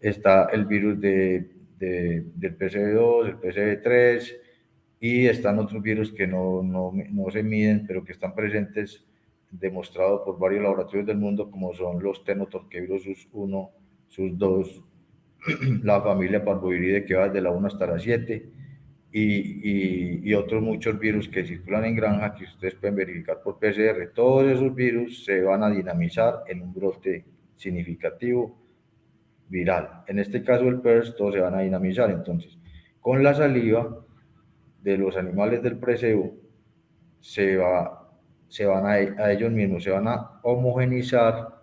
está 0.00 0.46
el 0.46 0.64
virus 0.64 1.00
de, 1.00 1.50
de, 1.78 2.24
del 2.34 2.56
PCB2, 2.56 3.26
el 3.26 3.36
PCB3, 3.40 4.36
y 5.00 5.26
están 5.26 5.58
otros 5.58 5.82
virus 5.82 6.12
que 6.12 6.26
no, 6.26 6.62
no, 6.62 6.92
no, 7.10 7.30
se 7.30 7.42
miden, 7.42 7.86
pero 7.86 8.04
que 8.04 8.12
están 8.12 8.34
presentes, 8.34 9.04
demostrados 9.50 10.22
por 10.24 10.38
varios 10.38 10.62
laboratorios 10.62 11.06
del 11.06 11.16
mundo, 11.16 11.50
como 11.50 11.74
son 11.74 12.02
los 12.02 12.22
tenotorquevirus 12.24 13.04
SUS1, 13.04 13.70
SUS2, 14.16 14.82
la 15.82 16.00
familia 16.00 16.44
parvoviride 16.44 17.04
que 17.04 17.14
va 17.14 17.28
desde 17.28 17.40
la 17.40 17.50
1 17.50 17.66
hasta 17.66 17.86
la 17.86 17.98
7, 17.98 18.59
y, 19.12 19.22
y, 19.22 20.20
y, 20.22 20.34
otros 20.34 20.62
muchos 20.62 20.98
virus 20.98 21.28
que 21.28 21.44
circulan 21.44 21.84
en 21.84 21.96
granja 21.96 22.32
que 22.32 22.44
ustedes 22.44 22.74
pueden 22.76 22.94
verificar 22.94 23.40
por 23.42 23.58
PCR. 23.58 24.12
Todos 24.14 24.44
esos 24.46 24.72
virus 24.74 25.24
se 25.24 25.42
van 25.42 25.64
a 25.64 25.70
dinamizar 25.70 26.44
en 26.46 26.62
un 26.62 26.72
brote 26.72 27.24
significativo 27.56 28.56
viral. 29.48 30.04
En 30.06 30.20
este 30.20 30.42
caso 30.42 30.68
el 30.68 30.80
PERS, 30.80 31.16
todos 31.16 31.34
se 31.34 31.40
van 31.40 31.54
a 31.54 31.60
dinamizar. 31.60 32.08
Entonces, 32.10 32.56
con 33.00 33.22
la 33.24 33.34
saliva, 33.34 34.04
de 34.82 34.96
los 34.96 35.16
animales 35.16 35.62
del 35.62 35.78
preseo 35.78 36.32
se, 37.20 37.56
va, 37.56 38.08
se 38.48 38.64
van 38.64 38.86
a, 38.86 38.92
a, 38.92 39.32
ellos 39.32 39.50
mismos, 39.52 39.84
se 39.84 39.90
van 39.90 40.08
a 40.08 40.40
homogenizar 40.42 41.59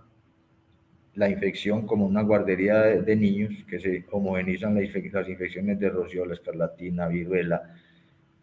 la 1.17 1.27
infección 1.27 1.88
como 1.88 2.06
una 2.06 2.21
guardería 2.21 2.80
de, 2.84 3.15
niños 3.15 3.51
que 3.67 3.80
se 3.80 4.06
homogenizan 4.12 4.75
las, 4.75 4.84
infecciones 5.27 5.80
de 5.80 5.89
rociola, 5.89 6.36
escarlatina, 6.36 7.08
viruela, 7.08 7.73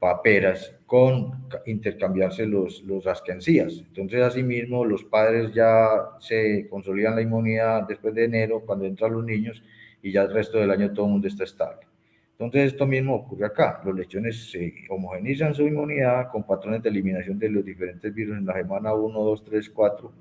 paperas, 0.00 0.74
con 0.84 1.46
intercambiarse 1.66 2.46
los, 2.46 2.82
los 2.82 3.06
ascancías. 3.06 3.84
Entonces, 3.86 4.20
asimismo, 4.22 4.84
los 4.84 5.04
padres 5.04 5.54
ya 5.54 5.86
se 6.18 6.66
consolidan 6.68 7.14
la 7.14 7.22
inmunidad 7.22 7.86
después 7.86 8.12
de 8.12 8.24
enero, 8.24 8.64
cuando 8.66 8.86
entran 8.86 9.12
los 9.12 9.24
niños, 9.24 9.62
y 10.02 10.10
ya 10.10 10.22
el 10.22 10.34
resto 10.34 10.58
del 10.58 10.72
año 10.72 10.92
todo 10.92 11.06
el 11.06 11.12
mundo 11.12 11.28
está 11.28 11.44
estable. 11.44 11.86
Entonces, 12.32 12.72
esto 12.72 12.88
mismo 12.88 13.14
ocurre 13.14 13.46
acá. 13.46 13.82
Los 13.84 13.94
lechones 13.94 14.50
se 14.50 14.74
homogenizan 14.90 15.54
su 15.54 15.62
inmunidad 15.62 16.28
con 16.32 16.42
patrones 16.42 16.82
de 16.82 16.88
eliminación 16.88 17.38
de 17.38 17.50
los 17.50 17.64
diferentes 17.64 18.12
virus 18.12 18.36
en 18.36 18.46
la 18.46 18.54
semana 18.54 18.92
1, 18.92 19.16
2, 19.16 19.44
3, 19.44 19.70
4 19.70 20.12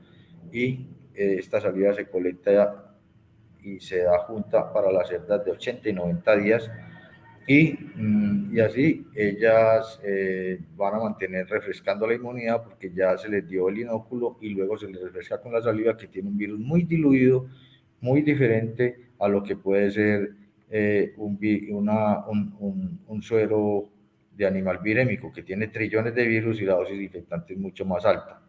y 0.52 0.86
esta 1.16 1.62
salida 1.62 1.94
se 1.94 2.08
colecta 2.08 2.96
y 3.62 3.80
se 3.80 4.00
da 4.00 4.20
junta 4.20 4.72
para 4.74 4.92
las 4.92 5.08
cerdas 5.08 5.44
de 5.46 5.52
80 5.52 5.90
y 5.90 5.94
90 5.94 6.36
días 6.38 6.72
y, 7.46 7.74
mm, 7.96 8.56
y 8.56 8.60
así 8.62 9.06
ellas 9.16 10.00
eh, 10.04 10.60
van 10.76 10.96
a 10.96 11.00
mantener 11.00 11.48
refrescando 11.48 12.08
la 12.08 12.14
inmunidad 12.14 12.64
porque 12.64 12.92
ya 12.94 13.18
se 13.18 13.28
les 13.28 13.48
dio 13.48 13.68
el 13.68 13.80
inóculo 13.80 14.38
y 14.42 14.50
luego 14.50 14.78
se 14.78 14.88
les 14.88 15.02
refresca 15.02 15.42
con 15.42 15.52
la 15.52 15.62
saliva 15.62 15.98
que 15.98 16.08
tiene 16.08 16.30
un 16.30 16.38
virus 16.38 16.60
muy 16.60 16.84
diluido, 16.84 17.48
muy 18.00 18.22
diferente 18.22 19.10
a 19.20 19.28
lo 19.28 19.44
que 19.44 19.58
puede 19.58 19.92
ser 19.92 20.36
eh, 20.70 21.14
un, 21.18 21.38
una, 21.72 22.26
un, 22.28 23.00
un, 23.08 23.22
suero 23.22 23.90
de 24.36 24.48
animal 24.48 24.80
virémico 24.82 25.32
que 25.32 25.44
tiene 25.44 25.68
trillones 25.68 26.16
de 26.16 26.26
virus 26.26 26.62
y 26.62 26.66
la 26.66 26.76
dosis 26.76 27.00
infectante 27.00 27.54
es 27.54 27.60
mucho 27.60 27.86
más 27.86 28.06
alta. 28.06 28.42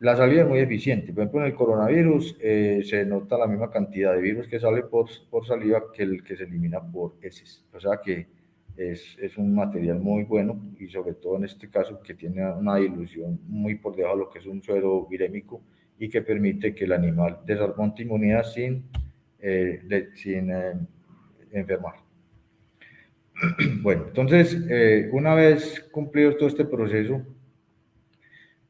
La 0.00 0.16
salida 0.16 0.42
es 0.42 0.48
muy 0.48 0.60
eficiente. 0.60 1.12
Por 1.12 1.22
ejemplo, 1.22 1.40
en 1.40 1.46
el 1.46 1.54
coronavirus 1.54 2.36
eh, 2.40 2.82
se 2.84 3.04
nota 3.04 3.36
la 3.36 3.48
misma 3.48 3.70
cantidad 3.70 4.14
de 4.14 4.20
virus 4.20 4.46
que 4.46 4.60
sale 4.60 4.82
por, 4.82 5.08
por 5.28 5.46
saliva 5.46 5.90
que 5.92 6.04
el 6.04 6.22
que 6.22 6.36
se 6.36 6.44
elimina 6.44 6.80
por 6.80 7.16
heces. 7.20 7.64
O 7.72 7.80
sea 7.80 7.98
que 8.04 8.28
es, 8.76 9.16
es, 9.20 9.36
un 9.36 9.54
material 9.54 9.98
muy 9.98 10.22
bueno 10.22 10.60
y 10.78 10.86
sobre 10.88 11.14
todo 11.14 11.36
en 11.36 11.44
este 11.44 11.68
caso 11.68 12.00
que 12.00 12.14
tiene 12.14 12.48
una 12.52 12.76
dilución 12.76 13.40
muy 13.48 13.74
por 13.74 13.96
debajo 13.96 14.16
de 14.16 14.22
lo 14.22 14.30
que 14.30 14.38
es 14.38 14.46
un 14.46 14.62
suero 14.62 15.04
virémico 15.06 15.60
y 15.98 16.08
que 16.08 16.22
permite 16.22 16.74
que 16.76 16.84
el 16.84 16.92
animal 16.92 17.40
desarmonte 17.44 18.02
inmunidad 18.02 18.44
sin, 18.44 18.84
eh, 19.40 19.80
sin 20.14 20.52
enfermar. 21.52 21.94
Bueno, 23.82 24.04
entonces, 24.08 24.56
eh, 24.68 25.08
una 25.12 25.34
vez 25.34 25.80
cumplido 25.92 26.36
todo 26.36 26.48
este 26.48 26.64
proceso, 26.64 27.22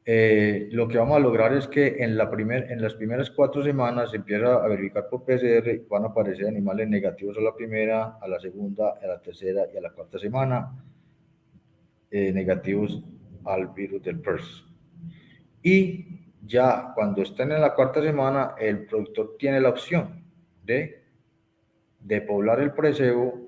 eh, 0.05 0.69
lo 0.71 0.87
que 0.87 0.97
vamos 0.97 1.17
a 1.17 1.19
lograr 1.19 1.53
es 1.53 1.67
que 1.67 2.03
en, 2.03 2.17
la 2.17 2.29
primer, 2.29 2.71
en 2.71 2.81
las 2.81 2.95
primeras 2.95 3.29
cuatro 3.29 3.63
semanas 3.63 4.11
se 4.11 4.17
empieza 4.17 4.55
a 4.55 4.67
verificar 4.67 5.07
por 5.09 5.23
PCR, 5.23 5.87
van 5.89 6.03
a 6.03 6.07
aparecer 6.07 6.47
animales 6.47 6.87
negativos 6.87 7.37
a 7.37 7.41
la 7.41 7.55
primera, 7.55 8.17
a 8.21 8.27
la 8.27 8.39
segunda, 8.39 8.95
a 9.01 9.07
la 9.07 9.21
tercera 9.21 9.63
y 9.73 9.77
a 9.77 9.81
la 9.81 9.91
cuarta 9.91 10.17
semana, 10.17 10.83
eh, 12.09 12.31
negativos 12.31 13.03
al 13.45 13.67
virus 13.67 14.01
del 14.01 14.19
PERS. 14.19 14.65
Y 15.61 16.05
ya 16.45 16.91
cuando 16.95 17.21
estén 17.21 17.51
en 17.51 17.61
la 17.61 17.73
cuarta 17.75 18.01
semana, 18.01 18.55
el 18.59 18.85
productor 18.85 19.35
tiene 19.37 19.59
la 19.59 19.69
opción 19.69 20.23
de 20.63 20.99
de 21.99 22.21
poblar 22.21 22.59
el 22.61 22.71
preseo, 22.71 23.47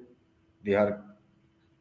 dejar 0.61 1.03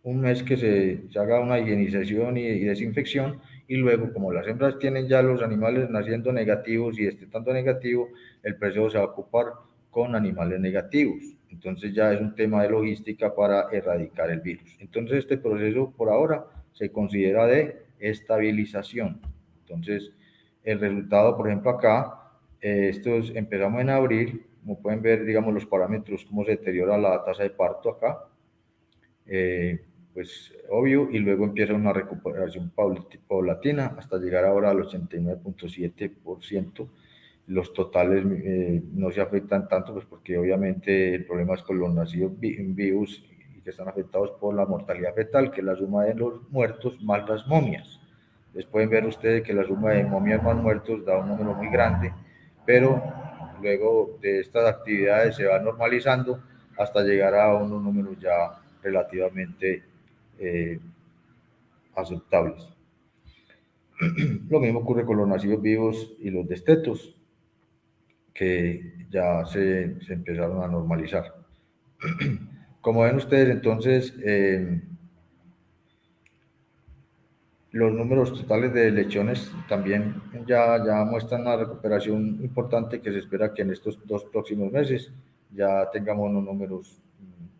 un 0.03 0.21
mes 0.21 0.43
que 0.43 0.57
se, 0.57 1.19
haga 1.19 1.41
una 1.41 1.59
higienización 1.59 2.37
y, 2.37 2.61
desinfección 2.61 3.41
y 3.71 3.77
luego 3.77 4.13
como 4.13 4.33
las 4.33 4.49
hembras 4.49 4.81
tienen 4.81 5.07
ya 5.07 5.23
los 5.23 5.41
animales 5.43 5.89
naciendo 5.91 6.33
negativos 6.33 6.99
y 6.99 7.07
este 7.07 7.29
tanto 7.29 7.53
negativo, 7.53 8.09
el 8.43 8.57
preseo 8.57 8.91
se 8.91 8.99
va 8.99 9.05
a 9.05 9.07
ocupar 9.07 9.45
con 9.93 10.17
animales 10.17 10.59
negativos. 10.59 11.23
Entonces 11.51 11.95
ya 11.95 12.13
es 12.13 12.21
un 12.21 12.35
tema 12.35 12.65
de 12.65 12.71
logística 12.71 13.33
para 13.33 13.69
erradicar 13.71 14.29
el 14.29 14.41
virus. 14.41 14.77
Entonces 14.81 15.19
este 15.19 15.39
proceso 15.39 15.95
por 15.97 16.09
ahora 16.09 16.47
se 16.73 16.91
considera 16.91 17.47
de 17.47 17.85
estabilización. 18.01 19.21
Entonces 19.61 20.11
el 20.65 20.81
resultado, 20.81 21.37
por 21.37 21.47
ejemplo 21.47 21.71
acá, 21.71 22.33
eh, 22.61 22.89
estos 22.89 23.31
empezamos 23.37 23.81
en 23.83 23.91
abril, 23.91 24.47
como 24.63 24.83
pueden 24.83 25.01
ver, 25.01 25.25
digamos, 25.25 25.55
los 25.55 25.67
parámetros, 25.67 26.25
cómo 26.25 26.45
se 26.45 26.57
deteriora 26.57 26.99
la 26.99 27.23
tasa 27.23 27.45
de 27.45 27.51
parto 27.51 27.91
acá, 27.91 28.19
eh, 29.27 29.79
pues 30.15 30.53
obvio, 30.69 31.09
y 31.11 31.19
luego 31.19 31.45
empieza 31.45 31.75
una 31.75 31.93
recuperación 31.93 32.73
paulatina 33.29 33.95
hasta 33.99 34.19
llegar 34.19 34.45
ahora 34.45 34.71
al 34.71 34.79
89.7%. 34.79 36.89
Los 37.47 37.73
totales 37.73 38.25
eh, 38.45 38.83
no 38.93 39.11
se 39.11 39.21
afectan 39.21 39.69
tanto, 39.69 39.95
pues 39.95 40.07
porque 40.07 40.39
obviamente 40.39 41.15
el 41.15 41.27
problema 41.27 41.55
es 41.55 41.63
con 41.63 41.79
los 41.79 41.93
nacidos 41.95 42.33
vivos 42.39 43.25
y 43.57 43.61
que 43.61 43.71
están 43.71 43.89
afectados 43.89 44.33
por 44.41 44.55
la 44.55 44.67
mortalidad 44.67 45.15
fetal, 45.15 45.51
que 45.51 45.61
es 45.61 45.67
la 45.67 45.77
suma 45.77 46.05
de 46.05 46.15
los 46.15 46.49
muertos 46.51 47.01
más 47.03 47.29
las 47.29 47.47
momias. 47.47 48.01
Les 48.55 48.67
pueden 48.67 48.91
ver 48.91 49.07
ustedes 49.07 49.43
que 49.43 49.53
la 49.53 49.65
suma 49.65 49.93
de 49.93 50.05
momias 50.05 50.43
más 50.43 50.57
muertos 50.57 51.05
da 51.05 51.19
un 51.19 51.29
número 51.29 51.55
muy 51.55 51.71
grande, 51.71 52.13
pero 52.67 53.03
luego 53.63 54.19
de 54.21 54.41
estas 54.41 54.69
actividades 54.69 55.37
se 55.37 55.47
va 55.47 55.61
normalizando 55.61 56.43
hasta 56.77 57.03
llegar 57.03 57.35
a 57.35 57.55
unos 57.55 57.83
números 57.83 58.19
ya 58.19 58.61
relativamente 58.83 59.90
eh, 60.41 60.81
aceptables. 61.95 62.73
Lo 64.49 64.59
mismo 64.61 64.81
ocurre 64.81 65.05
con 65.05 65.19
los 65.19 65.29
nacidos 65.29 65.61
vivos 65.61 66.13
y 66.19 66.31
los 66.31 66.49
destetos. 66.49 67.17
que 68.33 68.95
ya 69.11 69.45
se, 69.45 69.97
empezaron 70.09 70.63
a 70.63 70.69
normalizar. 70.69 71.35
Como 72.81 73.03
ven 73.03 73.17
ustedes, 73.17 73.51
entonces, 73.51 74.15
eh, 74.25 74.81
los 77.73 77.93
números 77.93 78.33
totales 78.33 78.73
de 78.73 78.91
lechones 78.91 79.53
también 79.69 80.23
ya, 80.47 80.83
ya 80.85 81.05
muestran 81.05 81.43
una 81.43 81.57
recuperación 81.57 82.39
importante 82.43 83.01
que 83.01 83.13
se 83.13 83.19
espera 83.19 83.53
que 83.53 83.63
en 83.63 83.73
estos 83.73 83.99
dos 84.07 84.25
próximos 84.25 84.73
meses 84.73 85.13
ya 85.53 85.91
tengamos 85.91 86.31
unos 86.31 86.45
números 86.45 86.99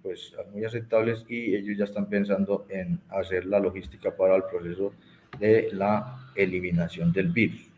pues, 0.03 0.33
muy 0.53 0.65
aceptables 0.65 1.25
y 1.29 1.55
ellos 1.55 1.77
ya 1.77 1.85
están 1.85 2.09
pensando 2.09 2.67
en 2.69 3.01
hacer 3.11 3.45
la 3.45 3.61
logística 3.61 4.15
para 4.17 4.37
el 4.37 4.45
proceso 4.45 4.93
de 5.39 5.71
la 5.73 6.31
eliminación 6.35 7.13
del 7.13 7.29
virus. 7.29 7.69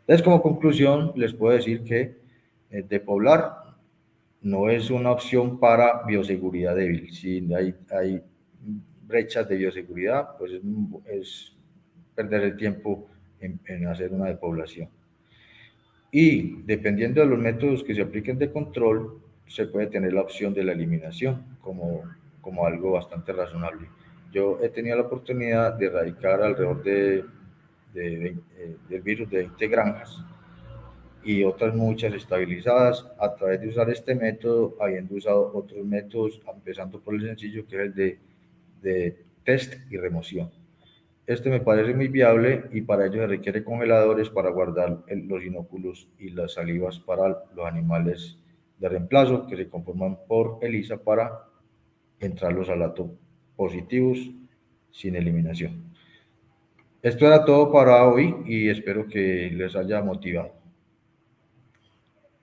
Entonces, 0.00 0.22
como 0.22 0.42
conclusión, 0.42 1.12
les 1.16 1.32
puedo 1.32 1.56
decir 1.56 1.82
que 1.82 2.16
eh, 2.70 2.82
de 2.82 3.00
poblar 3.00 3.54
no 4.42 4.68
es 4.68 4.90
una 4.90 5.10
opción 5.10 5.58
para 5.58 6.02
bioseguridad 6.02 6.76
débil. 6.76 7.10
Si 7.10 7.52
hay, 7.54 7.74
hay 7.90 8.22
brechas 9.06 9.48
de 9.48 9.56
bioseguridad, 9.56 10.36
pues 10.38 10.52
es, 11.06 11.56
perder 12.14 12.42
el 12.42 12.56
tiempo 12.56 13.08
en, 13.40 13.58
en, 13.66 13.86
hacer 13.86 14.12
una 14.12 14.26
depoblación. 14.26 14.88
Y 16.12 16.62
dependiendo 16.62 17.22
de 17.22 17.26
los 17.26 17.38
métodos 17.38 17.82
que 17.82 17.94
se 17.94 18.02
apliquen 18.02 18.38
de 18.38 18.52
control, 18.52 19.20
se 19.46 19.66
puede 19.66 19.86
tener 19.88 20.12
la 20.12 20.20
opción 20.20 20.52
de 20.52 20.62
la 20.62 20.72
eliminación 20.72 21.53
como, 21.64 22.02
como 22.40 22.66
algo 22.66 22.92
bastante 22.92 23.32
razonable. 23.32 23.88
Yo 24.30 24.58
he 24.62 24.68
tenido 24.68 24.96
la 24.96 25.02
oportunidad 25.02 25.72
de 25.72 25.86
erradicar 25.86 26.42
alrededor 26.42 26.82
de, 26.82 27.24
de, 27.94 28.18
de, 28.18 28.36
eh, 28.58 28.76
del 28.88 29.00
virus 29.00 29.30
de 29.30 29.38
20 29.38 29.68
granjas 29.68 30.22
y 31.24 31.42
otras 31.42 31.74
muchas 31.74 32.12
estabilizadas 32.12 33.06
a 33.18 33.34
través 33.34 33.60
de 33.60 33.68
usar 33.68 33.88
este 33.88 34.14
método, 34.14 34.76
habiendo 34.80 35.14
usado 35.14 35.52
otros 35.54 35.84
métodos, 35.86 36.40
empezando 36.52 37.00
por 37.00 37.14
el 37.14 37.22
sencillo 37.22 37.66
que 37.66 37.76
es 37.76 37.82
el 37.82 37.94
de, 37.94 38.18
de 38.82 39.24
test 39.42 39.74
y 39.90 39.96
remoción. 39.96 40.50
Este 41.26 41.48
me 41.48 41.60
parece 41.60 41.94
muy 41.94 42.08
viable 42.08 42.64
y 42.72 42.82
para 42.82 43.06
ello 43.06 43.22
se 43.22 43.26
requiere 43.26 43.64
congeladores 43.64 44.28
para 44.28 44.50
guardar 44.50 44.98
el, 45.06 45.26
los 45.26 45.42
inóculos 45.42 46.06
y 46.18 46.30
las 46.30 46.52
salivas 46.52 46.98
para 46.98 47.44
los 47.54 47.66
animales 47.66 48.38
de 48.78 48.88
reemplazo 48.90 49.46
que 49.46 49.56
se 49.56 49.68
conforman 49.68 50.18
por 50.28 50.58
ELISA 50.60 50.98
para 50.98 51.46
entrar 52.26 52.52
los 52.52 52.68
alatos 52.68 53.10
positivos 53.56 54.18
sin 54.90 55.16
eliminación. 55.16 55.94
Esto 57.02 57.26
era 57.26 57.44
todo 57.44 57.70
para 57.70 58.08
hoy 58.08 58.34
y 58.46 58.68
espero 58.68 59.06
que 59.06 59.50
les 59.52 59.76
haya 59.76 60.00
motivado. 60.02 60.63